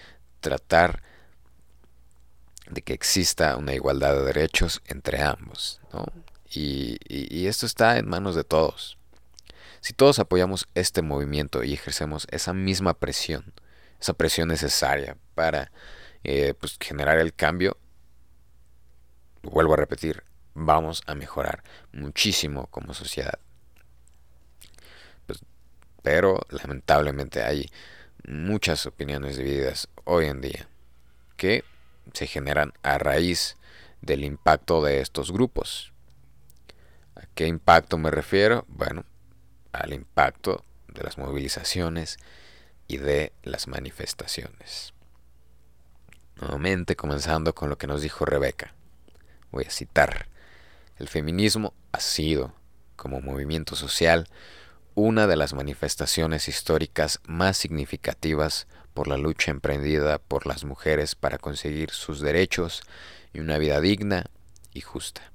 [0.41, 1.03] tratar
[2.71, 5.81] de que exista una igualdad de derechos entre ambos.
[5.93, 6.07] ¿no?
[6.51, 8.99] Y, esto está en manos de todos.
[9.81, 13.53] Si todos apoyamos este movimiento y ejercemos esa misma presión,
[14.01, 15.71] esa presión necesaria para
[16.25, 17.77] eh, pues, generar el cambio,
[19.43, 20.25] vuelvo a repetir,
[20.55, 23.39] vamos a mejorar muchísimo como sociedad.
[25.27, 25.41] Pues,
[26.03, 27.71] pero lamentablemente hay
[28.27, 30.69] muchas opiniones divididas hoy en día
[31.37, 31.65] que
[32.13, 33.57] se generan a raíz
[34.01, 35.93] del impacto de estos grupos.
[37.15, 38.65] ¿A qué impacto me refiero?
[38.69, 39.05] Bueno,
[39.73, 42.19] al impacto de las movilizaciones
[42.89, 44.93] y de las manifestaciones.
[46.41, 48.75] Nuevamente comenzando con lo que nos dijo Rebeca
[49.57, 50.29] voy a citar,
[50.99, 52.55] el feminismo ha sido,
[52.95, 54.29] como movimiento social,
[54.95, 58.67] una de las manifestaciones históricas más significativas
[58.97, 62.83] por la lucha emprendida por las mujeres para conseguir sus derechos
[63.33, 64.25] y una vida digna
[64.73, 65.31] y justa.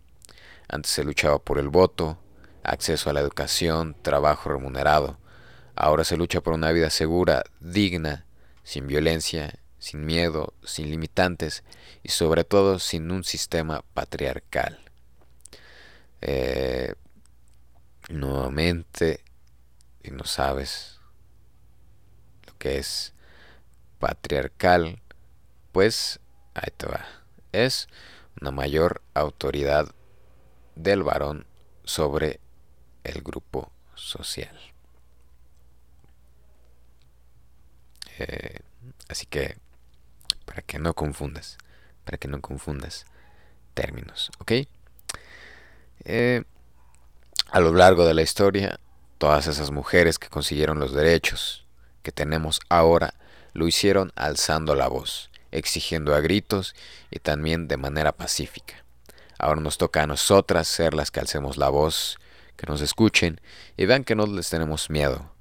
[0.67, 2.17] Antes se luchaba por el voto,
[2.63, 5.17] acceso a la educación, trabajo remunerado.
[5.75, 8.25] Ahora se lucha por una vida segura, digna,
[8.63, 11.63] sin violencia sin miedo, sin limitantes
[12.03, 14.79] y sobre todo sin un sistema patriarcal.
[16.21, 16.93] Eh,
[18.07, 19.23] nuevamente,
[20.03, 20.99] si no sabes
[22.45, 23.15] lo que es
[24.01, 24.99] patriarcal,
[25.71, 26.19] pues
[26.55, 27.05] ahí te va.
[27.53, 27.87] Es
[28.41, 29.93] una mayor autoridad
[30.75, 31.45] del varón
[31.85, 32.41] sobre
[33.03, 34.57] el grupo social.
[38.17, 38.59] Eh,
[39.07, 39.57] así que
[40.45, 41.57] para que no confundas,
[42.03, 43.05] para que no confundas
[43.73, 44.51] términos, ¿ok?
[46.03, 46.43] Eh,
[47.51, 48.79] a lo largo de la historia,
[49.19, 51.67] todas esas mujeres que consiguieron los derechos
[52.01, 53.13] que tenemos ahora
[53.53, 56.75] lo hicieron alzando la voz, exigiendo a gritos
[57.09, 58.85] y también de manera pacífica.
[59.37, 62.19] Ahora nos toca a nosotras ser las que alcemos la voz,
[62.57, 63.41] que nos escuchen
[63.75, 65.33] y vean que no les tenemos miedo,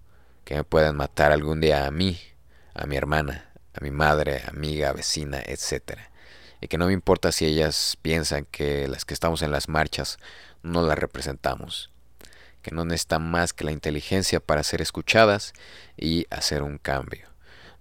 [0.44, 2.18] que me pueden matar algún día a mí,
[2.74, 5.98] a mi hermana, a mi madre, amiga, vecina, etc.
[6.60, 10.18] Y que no me importa si ellas piensan que las que estamos en las marchas
[10.62, 11.90] no las representamos,
[12.62, 15.52] que no necesitan más que la inteligencia para ser escuchadas
[15.96, 17.28] y hacer un cambio.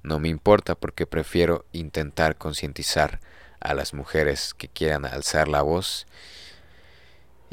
[0.03, 3.19] No me importa porque prefiero intentar concientizar
[3.59, 6.07] a las mujeres que quieran alzar la voz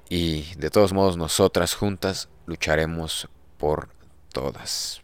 [0.09, 3.29] y de todos modos nosotras juntas lucharemos
[3.59, 3.89] por
[4.33, 5.03] todas.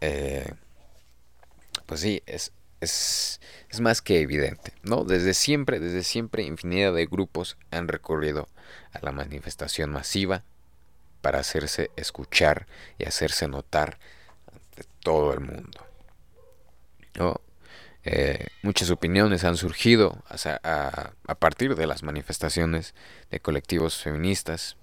[0.00, 0.52] Eh,
[1.86, 3.40] pues sí, es, es,
[3.80, 5.04] más que evidente, ¿no?
[5.04, 8.48] Desde siempre, desde siempre, infinidad de grupos han recurrido
[8.92, 10.42] a la manifestación masiva
[11.20, 12.66] para hacerse escuchar
[12.98, 13.98] y hacerse notar
[15.02, 15.86] todo el mundo.
[18.04, 20.22] Eh, muchas opiniones han surgido
[20.64, 22.94] a, partir de las manifestaciones
[23.30, 24.76] de colectivos feministas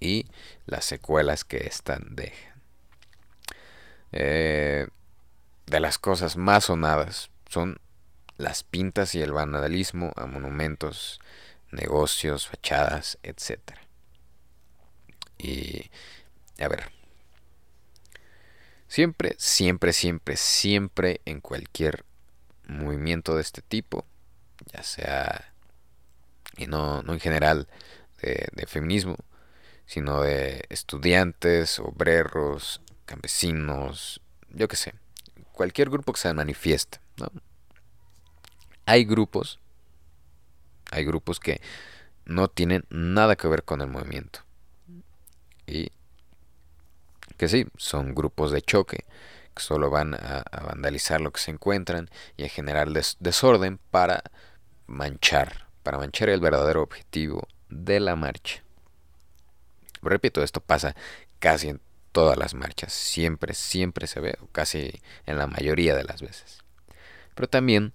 [0.00, 0.26] y
[0.66, 2.60] las secuelas que están dejan.
[4.12, 4.88] Eh,
[5.66, 7.80] de las cosas más sonadas son
[8.36, 11.20] las pintas y el vandalismo a monumentos,
[11.70, 13.60] negocios, fachadas, etc.
[15.38, 15.90] Y,
[16.58, 16.90] a ver,
[18.90, 22.04] siempre, siempre, siempre, siempre en cualquier
[22.66, 24.04] movimiento de este tipo,
[24.72, 25.54] ya sea,
[26.56, 27.68] y no, no en general
[28.20, 29.16] de, de feminismo,
[29.86, 34.94] sino de estudiantes, obreros, campesinos, yo qué sé,
[35.52, 37.30] cualquier grupo que se manifieste, ¿no?
[38.86, 39.60] Hay grupos,
[40.90, 41.60] hay grupos que
[42.24, 44.40] no tienen nada que ver con el movimiento.
[45.68, 45.92] Y
[47.40, 49.06] que sí, son grupos de choque,
[49.54, 54.24] que solo van a, vandalizar lo que se encuentran y a generar desorden para
[54.86, 58.62] manchar, para manchar el verdadero objetivo de la marcha.
[60.02, 60.94] Repito, esto pasa
[61.38, 61.80] casi en
[62.12, 66.62] todas las marchas, siempre, siempre se ve, casi en la mayoría de las veces.
[67.34, 67.92] Pero también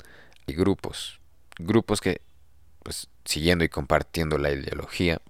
[0.47, 1.19] hay grupos,
[1.59, 2.19] grupos que,
[2.81, 5.21] pues, siguiendo y compartiendo la ideología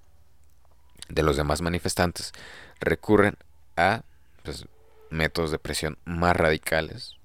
[1.10, 2.32] de los demás manifestantes,
[2.80, 3.36] recurren
[3.76, 4.04] a
[4.44, 4.66] pues,
[5.10, 7.18] métodos de presión más radicales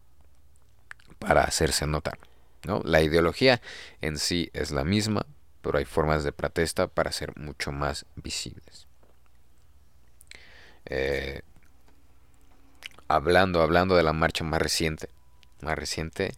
[1.18, 2.18] para hacerse notar.
[2.64, 2.80] ¿no?
[2.84, 3.60] La ideología
[4.00, 5.26] en sí es la misma,
[5.62, 8.86] pero hay formas de protesta para ser mucho más visibles.
[10.86, 11.42] Eh,
[13.08, 15.08] hablando, hablando de la marcha más reciente,
[15.60, 16.32] más reciente,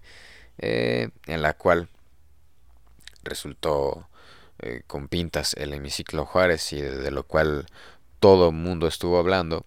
[0.59, 1.89] eh, en la cual
[3.23, 4.09] resultó
[4.59, 7.67] eh, con pintas el hemiciclo Juárez y de, lo cual
[8.21, 9.65] todo el mundo estuvo hablando,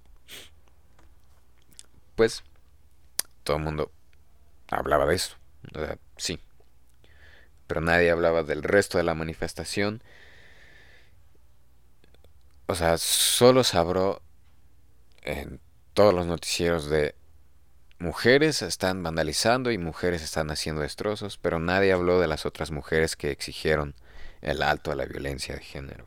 [2.16, 2.44] pues
[3.44, 3.92] todo el mundo
[4.70, 5.36] hablaba de eso,
[6.18, 6.40] sí,
[7.68, 10.02] pero nadie hablaba del resto de la manifestación.
[12.68, 14.22] O sea, solo se habló
[15.22, 15.60] en
[15.94, 17.16] todos los noticieros de
[18.00, 23.16] mujeres están vandalizando y mujeres están haciendo destrozos, pero nadie habló de las otras mujeres
[23.16, 23.96] que exigieron
[24.42, 26.06] el alto a la violencia de género.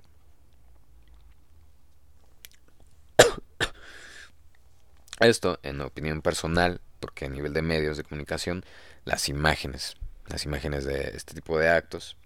[5.21, 8.65] Esto, en opinión personal, porque a nivel de medios de comunicación,
[9.05, 12.17] las imágenes, las imágenes de este tipo de actos,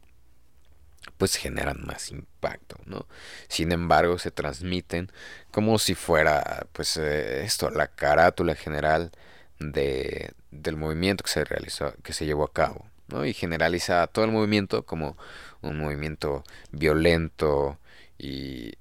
[1.18, 3.06] pues generan más impacto, ¿no?
[3.48, 5.10] Sin embargo, se transmiten
[5.50, 9.12] como si fuera, pues, eh, esto, la carátula general
[9.58, 13.24] de, del movimiento que se realizó, que se llevó a cabo, ¿no?
[13.24, 15.16] Y generaliza todo el movimiento como
[15.60, 17.78] un movimiento violento
[18.18, 18.74] y,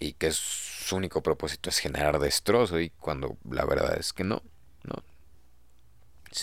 [0.00, 4.42] y que su único propósito es generar destrozo y cuando la verdad es que no,
[4.82, 5.04] ¿no?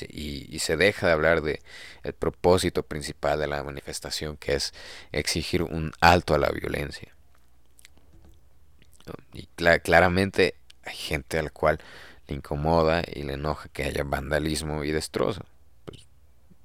[0.10, 1.62] y, se deja de hablar de
[2.04, 4.74] el propósito principal de la manifestación que es
[5.12, 7.14] exigir un alto a la violencia
[9.34, 9.48] y
[9.84, 11.80] claramente hay gente a la cual
[12.28, 15.46] le incomoda y le enoja que haya vandalismo y destrozo
[15.86, 16.06] pues,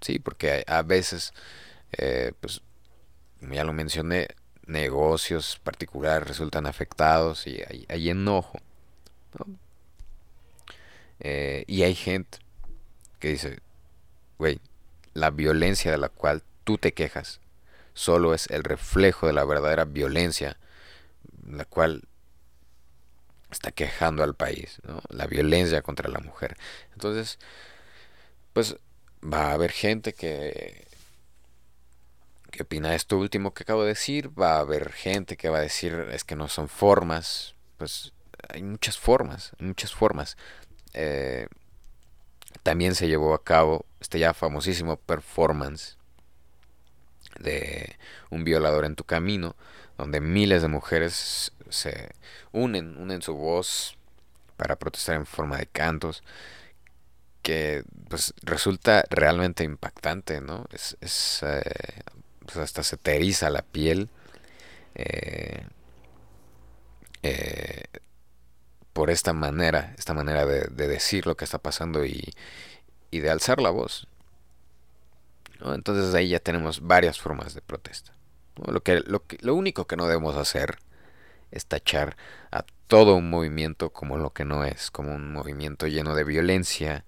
[0.00, 1.32] sí porque a veces
[1.92, 2.60] eh, pues
[3.38, 4.28] como ya lo mencioné
[4.66, 8.60] negocios particulares resultan afectados y hay, enojo
[11.20, 12.38] eh, y hay gente
[13.18, 13.60] que dice,
[14.38, 14.60] güey,
[15.14, 17.40] la violencia de la cual tú te quejas
[17.94, 20.56] solo es el reflejo de la verdadera violencia,
[21.46, 22.04] la cual
[23.50, 26.56] está quejando al país, la violencia contra la mujer.
[26.94, 27.38] Entonces,
[28.52, 28.76] pues
[29.22, 30.86] va a haber gente que
[32.52, 35.62] que opina esto último que acabo de decir, va a haber gente que va a
[35.62, 38.12] decir es que no son formas, pues
[38.48, 40.36] hay muchas formas, muchas formas.
[40.92, 41.48] Eh,
[42.62, 45.96] también se llevó a cabo este ya famosísimo performance
[47.40, 47.96] de
[48.30, 49.56] un violador en tu camino,
[49.96, 52.10] donde miles de mujeres se
[52.52, 53.96] unen, unen su voz
[54.58, 56.22] para protestar en forma de cantos,
[57.40, 60.66] que pues resulta realmente impactante, ¿no?
[60.70, 61.62] Es, es eh,
[62.44, 64.10] pues hasta se te eriza la piel.
[64.94, 65.66] Eh,
[67.22, 67.84] eh,
[68.92, 72.34] por esta manera, esta manera de, decir lo que está pasando y,
[73.10, 74.06] de alzar la voz.
[75.64, 78.12] Entonces ahí ya tenemos varias formas de protesta.
[78.66, 80.78] Lo, que, lo, lo único que no debemos hacer
[81.50, 82.16] es tachar
[82.50, 87.04] a todo un movimiento como lo que no es, como un movimiento lleno de violencia,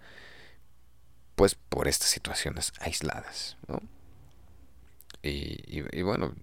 [1.34, 3.56] pues por estas situaciones aisladas.
[5.24, 6.34] Y, bueno,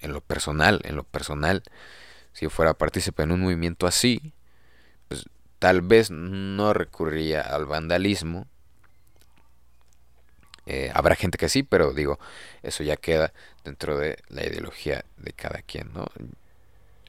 [0.00, 1.62] en lo personal, en lo personal,
[2.32, 4.32] si fuera partícipe en un movimiento así,
[5.08, 5.26] pues
[5.58, 8.46] tal vez no recurriría al vandalismo,
[10.66, 12.18] Eh, habrá gente que sí, pero digo,
[12.62, 13.32] eso ya queda
[13.64, 16.06] dentro de la ideología de cada quien, ¿no?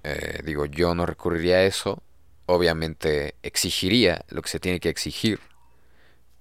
[0.03, 2.01] Eh, digo, yo no recurriría a eso,
[2.45, 5.39] obviamente exigiría lo que se tiene que exigir,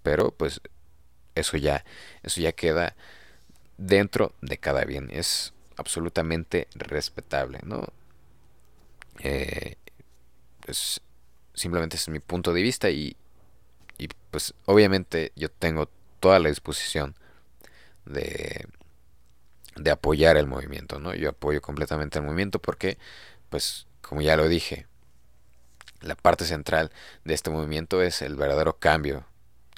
[0.02, 0.60] pero pues
[1.34, 1.84] eso ya,
[2.22, 2.96] eso ya queda
[3.86, 7.84] dentro de cada bien, es absolutamente respetable, ¿no?
[9.20, 9.76] Eh,
[11.54, 13.16] simplemente es mi punto de vista y,
[13.98, 15.88] y pues obviamente yo tengo
[16.20, 17.14] toda la disposición
[18.06, 18.66] de,
[19.76, 21.14] de apoyar el movimiento, ¿no?
[21.14, 22.98] Yo apoyo completamente el movimiento porque,
[23.50, 24.86] pues, como ya lo dije,
[26.00, 26.90] la parte central
[27.24, 29.26] de este movimiento es el verdadero cambio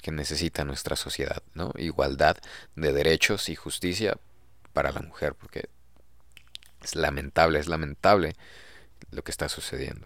[0.05, 1.71] que necesita nuestra sociedad, ¿no?
[1.77, 2.37] Igualdad
[2.75, 4.19] de derechos y justicia
[4.71, 5.67] para la mujer, porque
[6.83, 8.35] es lamentable, es lamentable
[9.09, 10.05] lo que está sucediendo.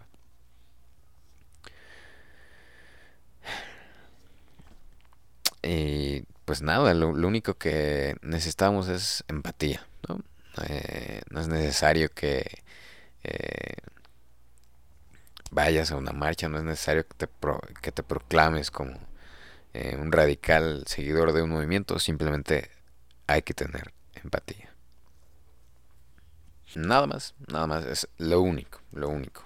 [5.62, 10.24] Y pues nada, lo, único que necesitamos es empatía, ¿no?
[10.70, 12.64] Eh, no es necesario que
[13.26, 13.76] eh,
[15.52, 17.30] vayas a una marcha, no es necesario que te,
[17.82, 19.09] que te proclames como
[19.74, 22.72] eh, un radical seguidor de un movimiento, simplemente
[23.28, 24.74] hay que tener empatía.
[26.76, 29.44] Nada más, nada más, es lo único, lo único.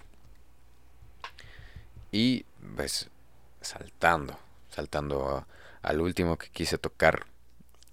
[2.12, 2.46] Y
[2.76, 3.10] pues
[3.62, 4.38] saltando,
[4.70, 5.48] saltando
[5.82, 7.26] al último que quise tocar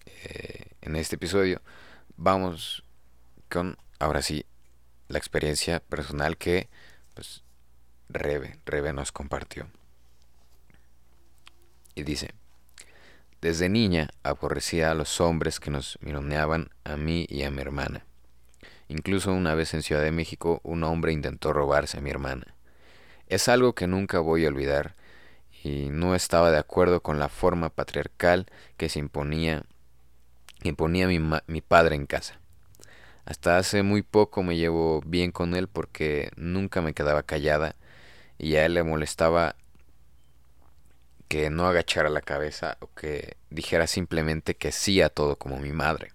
[0.06, 1.62] eh, en este episodio,
[2.16, 2.84] vamos
[3.48, 4.44] con ahora sí
[5.08, 6.68] la experiencia personal que
[7.14, 7.42] pues
[8.08, 9.68] Rebe, Rebe nos compartió.
[12.04, 12.34] Dice,
[13.40, 18.04] desde niña aborrecía a los hombres que nos mironeaban a mí y a mi hermana.
[18.88, 22.54] Incluso una vez en Ciudad de México un hombre intentó robarse a mi hermana.
[23.28, 24.94] Es algo que nunca voy a olvidar
[25.62, 28.46] y no estaba de acuerdo con la forma patriarcal
[28.76, 29.64] que se imponía,
[30.62, 32.40] imponía mi, mi padre en casa.
[33.24, 37.76] Hasta hace muy poco me llevo bien con él porque nunca me quedaba callada
[38.38, 39.54] y a él le molestaba
[41.30, 45.70] que no agachara la cabeza o que dijera simplemente que sí a todo como mi
[45.70, 46.12] madre.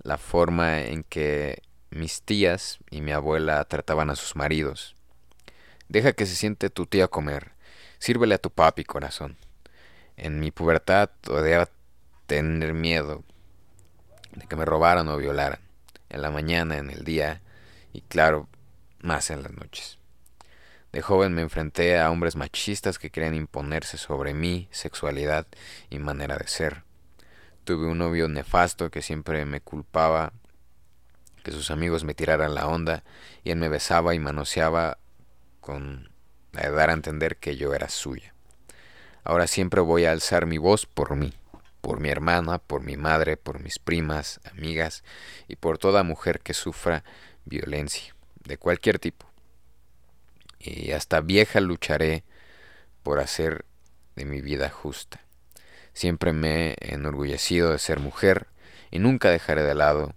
[0.00, 4.94] La forma en que mis tías y mi abuela trataban a sus maridos.
[5.88, 7.50] Deja que se siente tu tía a comer.
[7.98, 9.36] Sírvele a tu papi, corazón.
[10.16, 11.68] En mi pubertad odiaba
[12.28, 13.24] tener miedo
[14.36, 15.58] de que me robaran o violaran.
[16.10, 17.42] En la mañana, en el día
[17.92, 18.48] y claro,
[19.00, 19.98] más en las noches.
[20.96, 25.46] De joven me enfrenté a hombres machistas que querían imponerse sobre mi sexualidad
[25.90, 26.84] y manera de ser.
[27.64, 30.32] Tuve un novio nefasto que siempre me culpaba
[31.44, 33.04] que sus amigos me tiraran la onda
[33.44, 34.96] y él me besaba y manoseaba
[35.60, 36.08] con
[36.52, 38.32] dar a entender que yo era suya.
[39.22, 41.34] Ahora siempre voy a alzar mi voz por mí,
[41.82, 45.04] por mi hermana, por mi madre, por mis primas, amigas
[45.46, 47.04] y por toda mujer que sufra
[47.44, 48.16] violencia,
[48.46, 49.35] de cualquier tipo.
[50.66, 52.24] Y hasta vieja lucharé
[53.02, 53.64] por hacer
[54.16, 55.20] de mi vida justa.
[55.92, 58.48] Siempre me he enorgullecido de ser mujer
[58.90, 60.12] y nunca dejaré de lado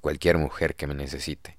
[0.00, 1.58] cualquier mujer que me necesite.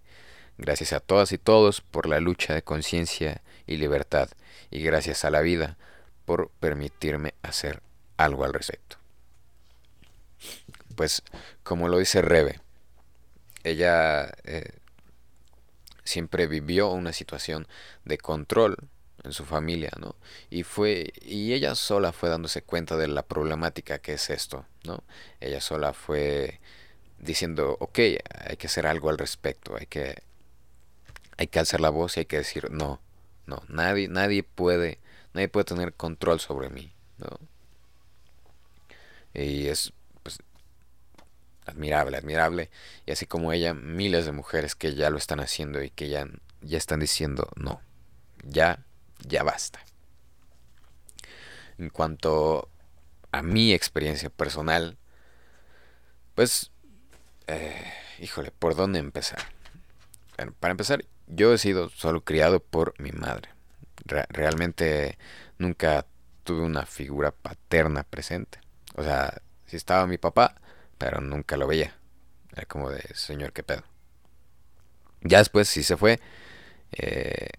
[0.58, 4.30] Gracias a todas y todos por la lucha de conciencia y libertad
[4.70, 5.78] y gracias a la vida
[6.26, 7.82] por permitirme hacer
[8.18, 8.98] algo al respecto.
[10.96, 11.24] Pues
[11.64, 12.60] como lo dice Rebe,
[13.64, 14.72] ella eh,
[16.12, 17.68] siempre vivió una situación
[18.06, 18.78] de control
[19.24, 20.16] en su familia, ¿no?
[20.50, 25.04] Y fue y ella sola fue dándose cuenta de la problemática que es esto, ¿no?
[25.40, 26.60] Ella sola fue
[27.20, 30.24] diciendo, ok, hay que hacer algo al respecto, hay que
[31.38, 33.02] hay que alzar la voz y hay que decir no,
[33.48, 35.00] no, nadie, nadie puede,
[35.34, 37.40] nadie puede tener control sobre mí, ¿no?
[39.34, 39.94] Y es
[41.66, 42.70] admirable, admirable.
[43.06, 46.28] Y así como ella, miles de mujeres que ya lo están haciendo y que ya,
[46.62, 47.82] ya están diciendo no,
[48.44, 48.84] ya,
[49.28, 49.80] ya basta.
[51.78, 52.70] En cuanto
[53.32, 54.98] a mi experiencia personal,
[56.36, 56.72] pues,
[57.48, 59.40] eh, híjole, ¿por dónde empezar?
[60.38, 63.50] Bueno, para empezar, yo he sido solo criado por mi madre.
[64.30, 65.18] realmente
[65.58, 66.06] nunca
[66.44, 68.60] tuve una figura paterna presente.
[68.96, 70.61] O sea, sí estaba mi papá,
[71.02, 71.96] pero nunca lo veía.
[72.54, 73.84] Era como de, señor, qué pedo.
[75.22, 76.20] Ya después sí se fue.
[76.92, 77.50] Eh,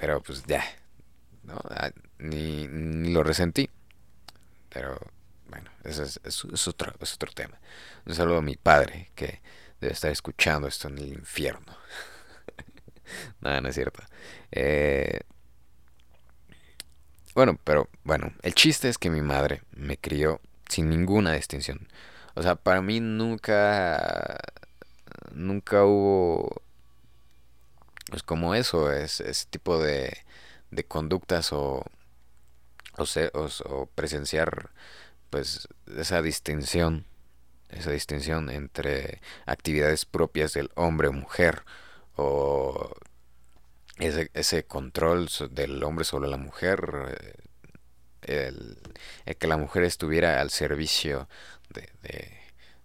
[0.00, 0.64] pero pues ya.
[1.42, 1.60] ¿no?
[1.68, 3.68] Ah, ni, ni, lo resentí.
[4.70, 4.98] Pero
[5.50, 7.60] bueno, eso es, es, otro, es otro tema.
[8.06, 9.42] Un saludo a mi padre que
[9.78, 11.76] debe estar escuchando esto en el infierno.
[13.42, 14.02] Nada, no es cierto.
[14.52, 15.20] Eh,
[17.34, 21.88] bueno, pero bueno, el chiste es que mi madre me crió sin ninguna distinción.
[22.38, 24.38] O sea, para mí nunca,
[25.32, 26.62] nunca hubo,
[28.10, 30.16] pues como eso, es, ese tipo de,
[30.70, 31.84] de conductas o,
[32.96, 33.04] o,
[33.64, 34.70] o, presenciar,
[35.30, 35.66] pues,
[35.96, 37.06] esa distinción,
[37.70, 41.64] esa distinción entre actividades propias del hombre o mujer,
[42.14, 42.92] o
[43.98, 47.48] ese, ese control del hombre sobre la mujer, eh,
[48.22, 48.78] el,
[49.38, 51.28] que la mujer estuviera al servicio
[51.70, 51.88] de,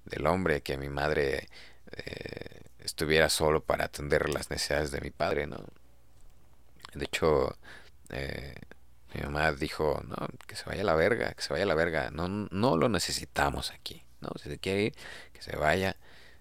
[0.06, 1.50] del hombre, que mi madre
[1.92, 5.64] eh, estuviera solo para atender las necesidades de mi padre, ¿no?
[6.94, 7.58] De hecho,
[8.10, 8.56] eh,
[9.14, 10.16] mi mamá dijo, no,
[10.48, 12.90] que se vaya a la verga, que se vaya a la verga, no, no lo
[12.90, 14.30] necesitamos aquí, ¿no?
[14.42, 14.96] Si se quiere ir,
[15.34, 15.96] que se vaya,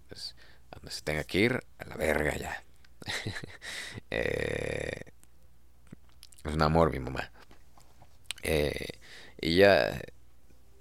[0.09, 0.35] pues,
[0.71, 2.63] donde se tenga que ir, a la verga ya.
[4.11, 5.13] Eh,
[6.45, 7.31] es un amor mi mamá.
[9.41, 10.01] Y ya,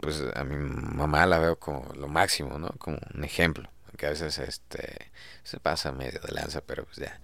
[0.02, 2.70] pues a mi mamá la veo como lo máximo, ¿no?
[2.80, 3.70] Como un ejemplo.
[3.88, 5.12] Aunque a veces este
[5.44, 7.20] se pasa medio de lanza, pero pues ya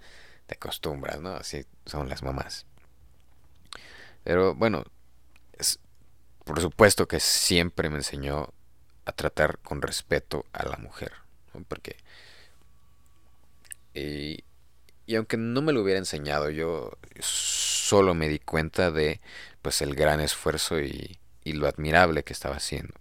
[0.46, 1.34] te acostumbras, ¿no?
[1.34, 2.66] Así son las mamás.
[4.24, 4.84] Pero bueno,
[5.58, 5.80] es,
[6.44, 8.52] por supuesto que siempre me enseñó
[9.04, 11.12] a tratar con respeto a la mujer.
[11.68, 11.96] Porque...
[13.94, 14.44] Y,
[15.06, 19.20] y aunque no me lo hubiera enseñado, yo solo me di cuenta de
[19.62, 21.18] pues el gran esfuerzo y,
[21.52, 22.94] lo admirable que estaba haciendo.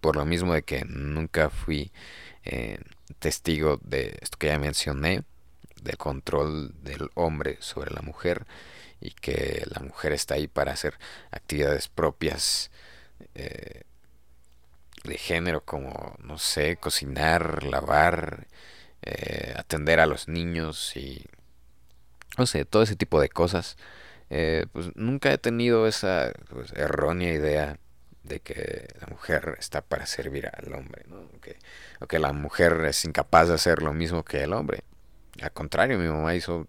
[0.00, 1.92] Por lo mismo de que nunca fui
[2.44, 2.78] eh,
[3.18, 5.24] testigo de esto que ya mencioné,
[5.82, 8.46] del control del hombre sobre la mujer
[9.00, 10.98] y que la mujer está ahí para hacer
[11.30, 12.70] actividades propias
[13.34, 13.82] eh,
[15.04, 18.46] de género como, no sé, cocinar, lavar,
[19.02, 21.26] eh, atender a los niños y
[22.38, 23.76] no sé, todo ese tipo de cosas.
[24.36, 27.78] Eh, pues nunca he tenido esa pues, errónea idea
[28.24, 31.30] de que la mujer está para servir al hombre, ¿no?
[31.40, 31.56] que,
[32.00, 34.82] o que la mujer es incapaz de hacer lo mismo que el hombre.
[35.40, 36.66] Al contrario, mi mamá hizo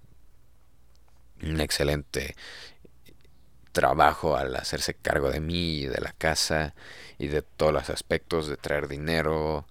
[1.41, 2.35] un excelente
[3.71, 6.75] trabajo al hacerse cargo de mí y de la casa
[7.17, 9.65] y de todos los aspectos de traer dinero,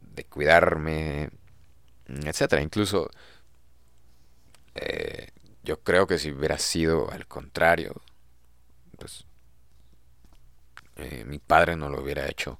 [0.00, 1.30] de cuidarme,
[2.08, 2.60] etcétera.
[2.60, 3.08] Incluso
[4.74, 5.28] eh,
[5.62, 8.02] yo creo que si hubiera sido al contrario,
[8.98, 9.24] pues
[10.96, 12.58] eh, mi padre no lo hubiera hecho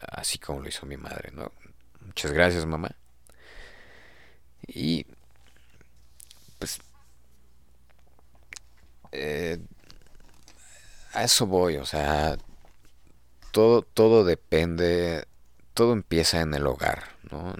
[0.00, 1.52] así como lo hizo mi madre, ¿no?
[2.00, 2.90] Muchas gracias, mamá.
[4.66, 5.04] Y
[6.58, 6.80] pues
[9.12, 9.58] eh,
[11.12, 12.36] a eso voy, o sea,
[13.52, 15.26] todo, todo depende,
[15.74, 17.54] todo empieza en el hogar, ¿no?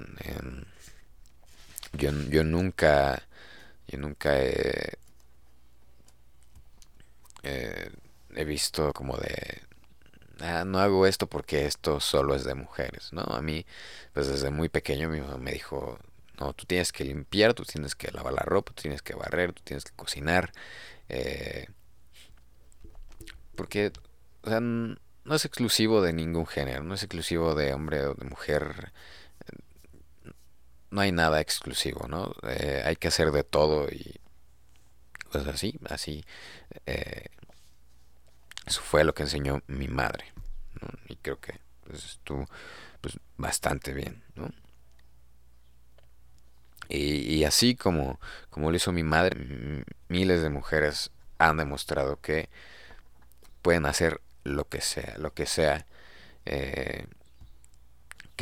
[1.92, 3.22] yo, yo nunca
[3.92, 4.98] yo nunca he,
[8.34, 9.62] he visto como de,
[10.40, 13.22] ah, no hago esto porque esto solo es de mujeres, ¿no?
[13.22, 13.66] A mí,
[14.12, 15.98] pues desde muy pequeño mi mamá me dijo,
[16.40, 19.52] no, tú tienes que limpiar, tú tienes que lavar la ropa, tú tienes que barrer,
[19.52, 20.52] tú tienes que cocinar.
[21.08, 21.68] Eh,
[23.54, 23.92] porque,
[24.42, 24.96] o sea, no
[25.34, 28.92] es exclusivo de ningún género, no es exclusivo de hombre o de mujer
[30.92, 32.34] no hay nada exclusivo, ¿no?
[32.42, 34.20] Eh, hay que hacer de todo y
[35.32, 36.24] pues así, así.
[36.86, 37.26] Eh,
[38.66, 40.26] eso fue lo que enseñó mi madre,
[41.08, 42.46] Y creo que pues, estuvo
[43.00, 44.50] pues, bastante bien, ¿no?
[46.88, 48.20] Y, así como,
[48.50, 52.50] como lo hizo mi madre, miles de mujeres han demostrado que
[53.62, 55.86] pueden hacer lo que sea, lo que sea.
[56.44, 57.06] Eh,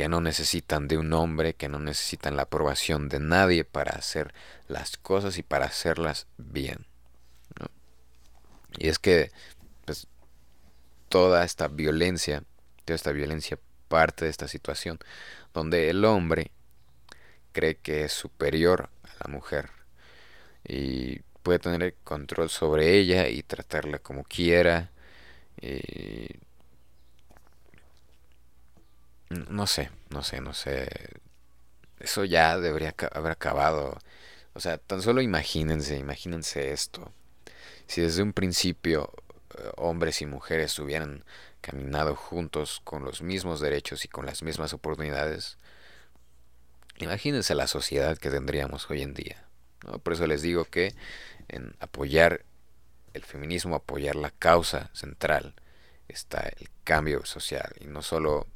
[0.01, 4.33] que no necesitan de un hombre, que no necesitan la aprobación de nadie para hacer
[4.67, 6.87] las cosas y para hacerlas bien.
[8.79, 9.29] Y es que
[9.85, 10.07] pues,
[11.07, 12.43] toda esta violencia,
[12.83, 14.97] toda esta violencia parte de esta situación,
[15.53, 16.49] donde el hombre
[17.51, 19.69] cree que es superior a la mujer
[20.67, 24.89] y puede tener control sobre ella y tratarla como quiera.
[29.31, 30.89] No sé, no sé, no sé.
[31.99, 33.97] Eso ya debería haber acabado.
[34.53, 37.11] O sea, tan solo imagínense, imagínense esto.
[37.87, 39.13] Si desde un principio
[39.57, 41.23] eh, hombres y mujeres hubieran
[41.61, 45.57] caminado juntos con los mismos derechos y con las mismas oportunidades,
[46.97, 49.45] imagínense la sociedad que tendríamos hoy en día.
[50.03, 50.93] Por eso les digo que
[51.47, 52.45] en apoyar
[53.13, 55.55] el feminismo, apoyar la causa central,
[56.07, 58.47] está el cambio social y no solo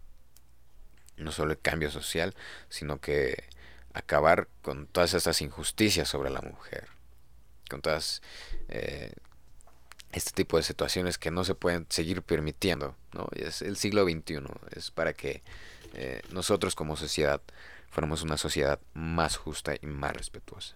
[1.18, 2.36] no solo el cambio social,
[2.70, 3.46] sino que
[3.94, 6.88] acabar con todas estas injusticias sobre la mujer,
[7.70, 8.22] con todas
[8.68, 9.14] eh,
[10.12, 12.96] este tipo de situaciones que no se pueden seguir permitiendo.
[13.14, 13.28] ¿no?
[13.36, 14.44] Es el siglo XXI,
[14.76, 15.44] es para que
[15.94, 17.42] eh, nosotros como sociedad
[17.90, 20.76] fuéramos una sociedad más justa y más respetuosa.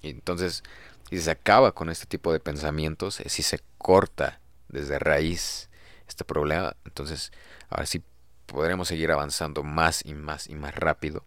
[0.00, 0.62] Y entonces,
[1.10, 5.68] si se acaba con este tipo de pensamientos, si se corta desde raíz
[6.08, 7.32] este problema, entonces
[7.74, 8.02] ahora sí
[8.46, 11.24] podremos seguir avanzando más y más y más rápido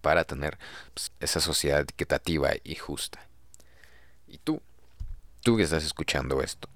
[0.00, 0.58] para tener
[0.94, 3.20] pues, esa sociedad equitativa y justa.
[4.26, 4.62] Y tú,
[5.42, 6.68] tú que estás escuchando esto,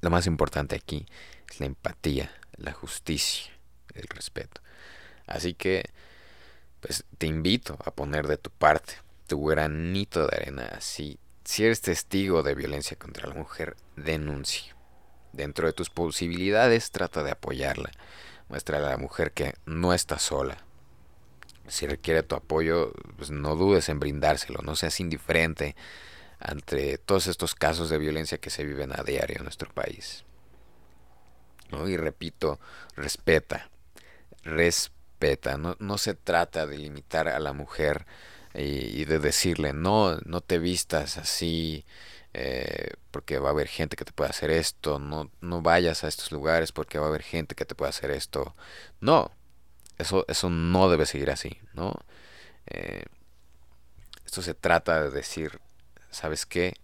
[0.00, 1.06] lo más importante aquí
[1.50, 3.52] es la empatía, la justicia,
[3.94, 4.62] el respeto.
[5.26, 5.90] Así que,
[6.80, 8.94] pues te invito a poner de tu parte
[9.26, 10.80] tu granito de arena.
[10.80, 14.77] Si, si eres testigo de violencia contra la mujer, denuncia.
[15.38, 17.92] Dentro de tus posibilidades, trata de apoyarla.
[18.48, 20.58] Muestra a la mujer que no está sola.
[21.68, 24.62] Si requiere tu apoyo, pues no dudes en brindárselo.
[24.62, 25.76] No seas indiferente
[26.40, 30.24] ante todos estos casos de violencia que se viven a diario en nuestro país.
[31.86, 32.58] Y repito,
[32.96, 33.70] respeta,
[34.42, 35.56] respeta.
[35.56, 38.06] No, no se trata de limitar a la mujer
[38.54, 41.84] y, de decirle, no, no te vistas así,
[42.40, 46.08] eh, porque va a haber gente que te puede hacer esto, no, no vayas a
[46.08, 48.54] estos lugares porque va a haber gente que te puede hacer esto.
[49.00, 49.32] No,
[49.98, 51.94] eso, eso no debe seguir así, ¿no?
[52.66, 53.02] Eh,
[54.24, 55.60] esto se trata de decir,
[56.10, 56.74] ¿sabes qué?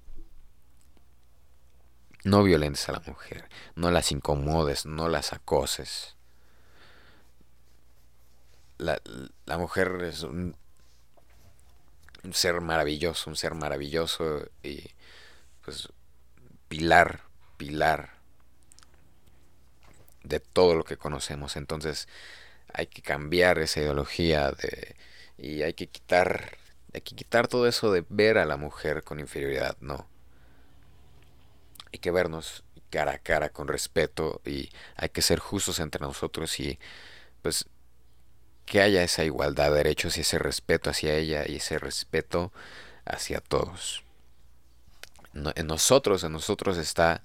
[2.25, 6.17] No violentes a la mujer, no las incomodes, no las acoses.
[8.79, 8.99] La,
[9.57, 10.57] mujer es un,
[12.33, 14.94] ser maravilloso, un ser maravilloso y
[15.65, 15.89] pues
[16.69, 17.23] pilar,
[17.57, 18.15] pilar
[20.23, 21.57] de todo lo que conocemos.
[21.57, 22.09] Entonces
[22.73, 24.97] hay que cambiar esa ideología de,
[25.39, 26.59] y hay que quitar,
[26.93, 30.09] hay que quitar todo eso de ver a la mujer con inferioridad, no
[31.95, 36.59] hay que vernos cara a cara con respeto y hay que ser justos entre nosotros
[36.59, 36.81] y
[37.41, 37.67] pues
[38.67, 42.53] que haya esa igualdad de derechos y ese respeto hacia ella y ese respeto
[43.05, 44.04] hacia todos.
[45.35, 47.23] En nosotros, en nosotros está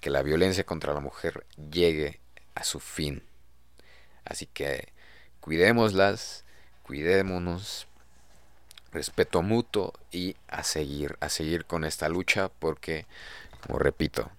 [0.00, 2.20] que la violencia contra la mujer llegue
[2.54, 3.22] a su fin.
[4.24, 4.92] Así que
[5.40, 6.44] cuidémoslas,
[6.82, 7.86] cuidémonos,
[8.92, 13.06] respeto mutuo y a seguir, a seguir con esta lucha porque
[13.66, 14.30] como repito,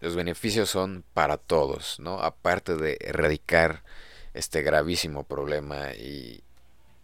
[0.00, 2.20] los beneficios son para todos, ¿no?
[2.20, 3.82] Aparte de erradicar
[4.34, 6.42] este gravísimo problema y,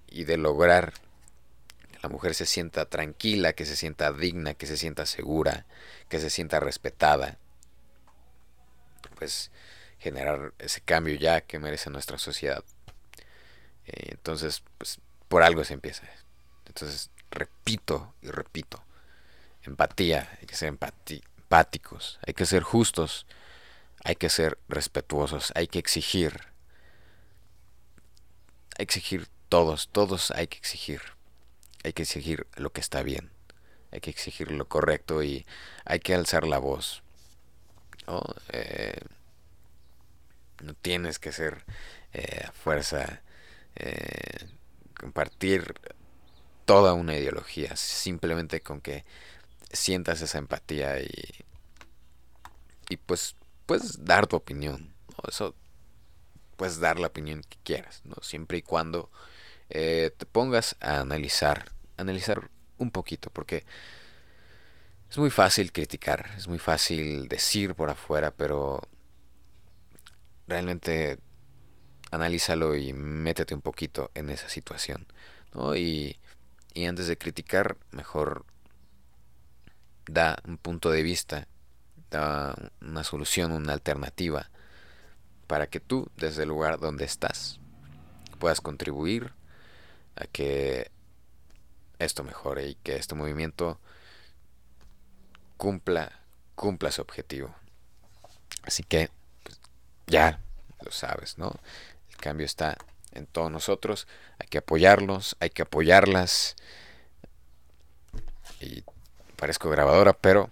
[0.09, 0.93] y de lograr
[2.03, 5.67] la mujer se sienta tranquila, que se sienta digna, que se sienta segura,
[6.09, 7.39] que se sienta respetada,
[9.17, 9.53] pues
[10.01, 12.65] generar ese cambio ya que merece nuestra sociedad.
[13.87, 14.99] Eh, entonces, pues
[15.29, 16.03] por algo se empieza.
[16.67, 18.83] Entonces, repito y repito,
[19.63, 23.27] empatía, hay que ser empáticos, hay que ser justos,
[24.03, 26.49] hay que ser respetuosos, hay que exigir.
[28.77, 31.03] Hay exigir todos, todos hay que exigir.
[31.85, 33.31] Hay que exigir lo que está bien,
[33.91, 35.47] hay que exigir lo correcto y
[35.85, 37.03] hay que alzar la voz.
[38.07, 39.01] No, eh,
[40.63, 41.65] no tienes que ser
[42.13, 43.23] eh, a fuerza
[43.77, 44.49] eh,
[44.99, 45.75] compartir
[46.65, 49.05] toda una ideología, simplemente con que
[49.73, 51.11] sientas esa empatía y,
[52.89, 54.95] y pues puedes dar tu opinión.
[55.29, 55.55] Eso
[56.57, 58.17] puedes dar la opinión que quieras, ¿no?
[58.23, 59.11] siempre y cuando
[59.75, 63.65] eh, te pongas a analizar, analizar un poquito, porque
[65.11, 68.83] es muy fácil criticar, es muy fácil decir por afuera, pero
[70.47, 71.19] realmente
[72.11, 75.07] analízalo y métete un poquito en esa situación,
[75.85, 76.17] y
[76.87, 78.45] antes de criticar, mejor
[80.07, 81.49] da un punto de vista,
[82.11, 84.51] da una solución, una alternativa,
[85.47, 87.59] para que tú, desde el lugar donde estás,
[88.39, 89.33] puedas contribuir
[90.17, 90.91] a que
[91.99, 93.79] esto mejore y que este movimiento
[95.57, 96.21] cumpla,
[96.55, 97.55] cumpla su objetivo.
[98.63, 99.11] Así que,
[99.43, 99.61] pues,
[100.07, 100.41] ya
[100.81, 101.55] lo sabes, ¿no?
[102.11, 102.77] El cambio está
[103.13, 104.07] en todos nosotros,
[104.39, 106.57] hay que apoyarlos, hay que apoyarlas
[108.61, 108.85] y
[109.37, 110.51] parezco grabadora, pero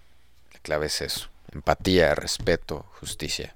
[0.52, 1.28] la clave es eso.
[1.52, 3.54] Empatía, respeto, justicia.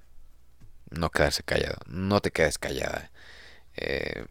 [0.90, 1.76] No quedarse callado.
[1.86, 3.10] No te quedes callada.
[3.76, 4.26] Eh,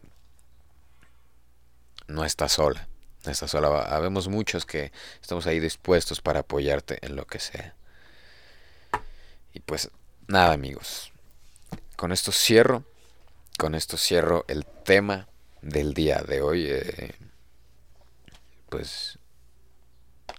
[2.06, 2.88] no estás sola.
[3.24, 3.68] No estás sola.
[3.82, 7.74] Habemos muchos que estamos ahí dispuestos para apoyarte en lo que sea.
[9.52, 9.90] Y pues
[10.26, 11.12] nada amigos.
[11.96, 12.84] Con esto cierro.
[13.58, 15.28] Con esto cierro el tema
[15.62, 16.66] del día de hoy.
[16.68, 17.14] Eh,
[18.68, 19.18] pues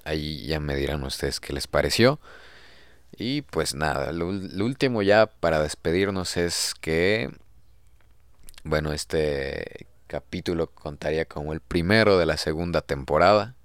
[0.03, 2.19] ahí ya me dirán ustedes qué les pareció.
[3.17, 7.31] Y pues nada, lo, último ya para despedirnos es que,
[8.63, 13.55] bueno, este capítulo contaría como el primero de la segunda temporada,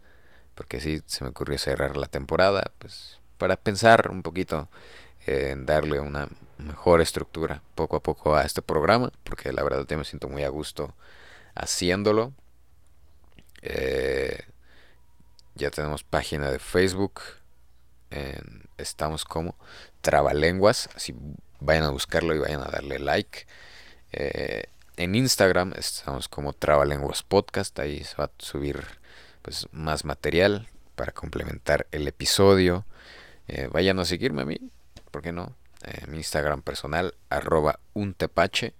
[0.54, 4.68] porque sí se me ocurrió cerrar la temporada, pues para pensar un poquito
[5.26, 6.28] en darle una
[6.58, 10.48] mejor estructura poco a poco a este programa, porque la verdad me siento muy a
[10.48, 10.94] gusto
[11.54, 12.32] haciéndolo.
[13.62, 14.44] Eh,
[15.54, 17.20] ya tenemos página de Facebook.
[18.78, 19.56] estamos como
[20.00, 20.88] Trabalenguas.
[20.94, 21.14] Así
[21.60, 23.46] vayan a buscarlo y vayan a darle like.
[24.12, 24.64] Eh,
[24.96, 27.78] en Instagram estamos como Trabalenguas Podcast.
[27.78, 28.84] Ahí se va a subir
[29.42, 32.84] pues, más material para complementar el episodio.
[33.48, 34.58] Eh, vayan a seguirme a mí.
[35.10, 35.56] ¿Por qué no?
[36.08, 38.74] mi Instagram personal, arroba untepache.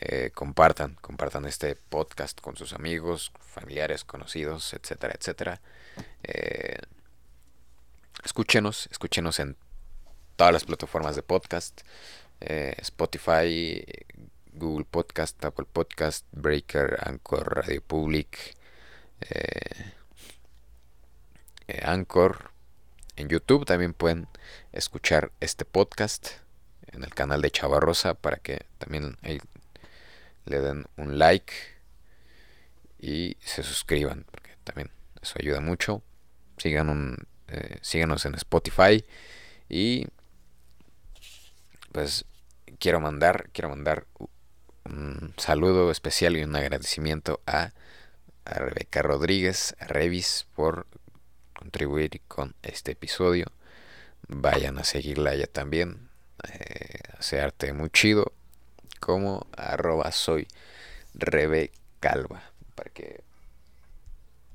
[0.00, 5.60] Eh, compartan, compartan este podcast con sus amigos, familiares, conocidos, etcétera, etcétera.
[6.22, 6.78] Eh,
[8.24, 9.56] escúchenos, escúchenos en
[10.36, 11.80] todas las plataformas de podcast,
[12.40, 13.84] eh, Spotify,
[14.58, 18.56] Google Podcast, Apple Podcast, Breaker, Anchor, Radio Public,
[21.82, 22.50] Anchor.
[23.16, 24.28] En YouTube también pueden
[24.72, 26.28] escuchar este podcast
[26.86, 29.16] en el canal de Chava Rosa para que también
[30.44, 31.52] le den un like
[32.98, 34.90] y se suscriban, porque también
[35.22, 36.02] eso ayuda mucho.
[36.56, 39.04] Sigan un, eh, síganos en Spotify
[39.68, 40.06] y
[41.92, 42.24] pues
[42.78, 44.06] quiero mandar, quiero mandar
[44.88, 47.72] un saludo especial y un agradecimiento a,
[48.44, 50.86] Rebeca Rodríguez, a Revis, por
[51.54, 53.52] contribuir con este episodio.
[54.26, 56.08] Vayan a seguirla ya también.
[56.50, 58.32] Eh, hace arte muy chido
[59.00, 60.48] como arroba soy
[61.14, 62.42] Rebe Calva
[62.74, 63.22] para que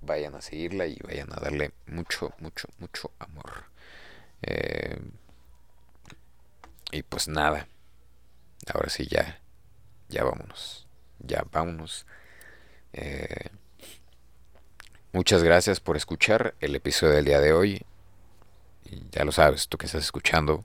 [0.01, 3.65] vayan a seguirla y vayan a darle mucho, mucho, mucho amor.
[4.41, 4.97] Eh,
[6.91, 7.67] y pues nada,
[8.73, 9.39] ahora sí ya,
[10.13, 10.87] ya vámonos,
[11.19, 12.05] ya vámonos.
[12.93, 13.49] Eh,
[15.11, 17.85] muchas gracias por escuchar el episodio del día de hoy.
[18.85, 20.63] Y ya lo sabes, tú que estás escuchando,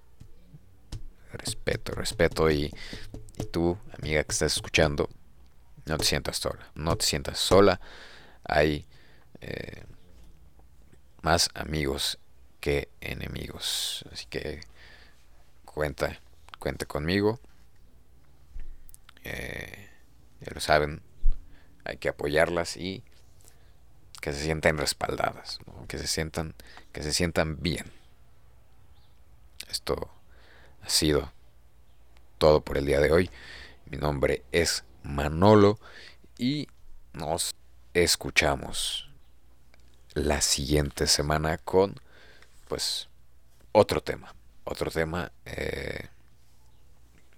[1.33, 2.73] respeto, respeto y
[3.51, 5.09] tú, amiga que estás escuchando,
[5.89, 6.71] no te sientas sola.
[6.75, 7.81] No te sientas sola.
[8.45, 8.87] Hay
[9.41, 9.85] eh,
[11.23, 12.19] más amigos
[12.61, 14.05] que enemigos.
[14.13, 14.61] Así que
[15.65, 16.21] cuenta,
[16.59, 17.41] cuenta conmigo.
[19.31, 19.91] Eh,
[20.41, 21.03] ya lo saben,
[21.85, 23.05] hay que apoyarlas y
[24.22, 26.55] que se sientan respaldadas, que se sientan,
[26.93, 27.93] que se sientan bien.
[29.68, 30.11] Esto
[30.83, 31.31] ha sido
[32.39, 33.31] todo por el día de hoy.
[33.85, 35.79] Mi nombre es Manolo
[36.39, 36.68] y
[37.12, 37.55] nos
[37.93, 39.11] escuchamos
[40.14, 42.01] la siguiente semana con
[42.66, 43.09] pues
[43.72, 44.35] otro tema.
[44.64, 45.33] Otro tema.
[45.45, 46.09] Eh,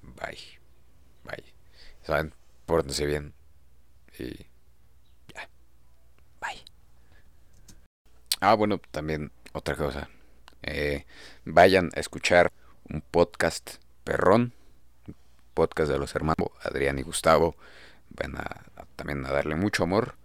[0.03, 0.27] bye.
[0.27, 0.60] Bye.
[2.11, 2.35] Saben,
[2.67, 3.35] pórtense bien.
[4.19, 4.35] Y
[5.33, 5.49] ya.
[6.41, 6.61] Bye.
[8.41, 10.09] Ah, bueno, también otra cosa.
[10.65, 11.07] Eh,
[11.45, 12.51] vayan a escuchar
[12.89, 14.53] un podcast perrón
[15.55, 17.55] podcast de los hermanos Adrián y Gustavo.
[18.09, 18.65] Van a,
[18.97, 20.17] también a darle mucho amor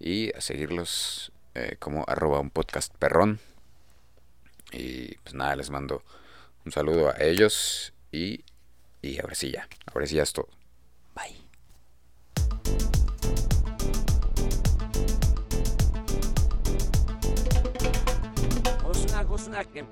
[0.00, 3.38] y a seguirlos eh, como arroba un podcast perrón.
[4.72, 6.02] Y pues nada, les mando
[6.66, 8.44] un saludo a ellos y,
[9.02, 10.57] y ahora sí ya, ahora sí ya es todo.
[11.18, 11.34] Bye.
[19.72, 19.84] que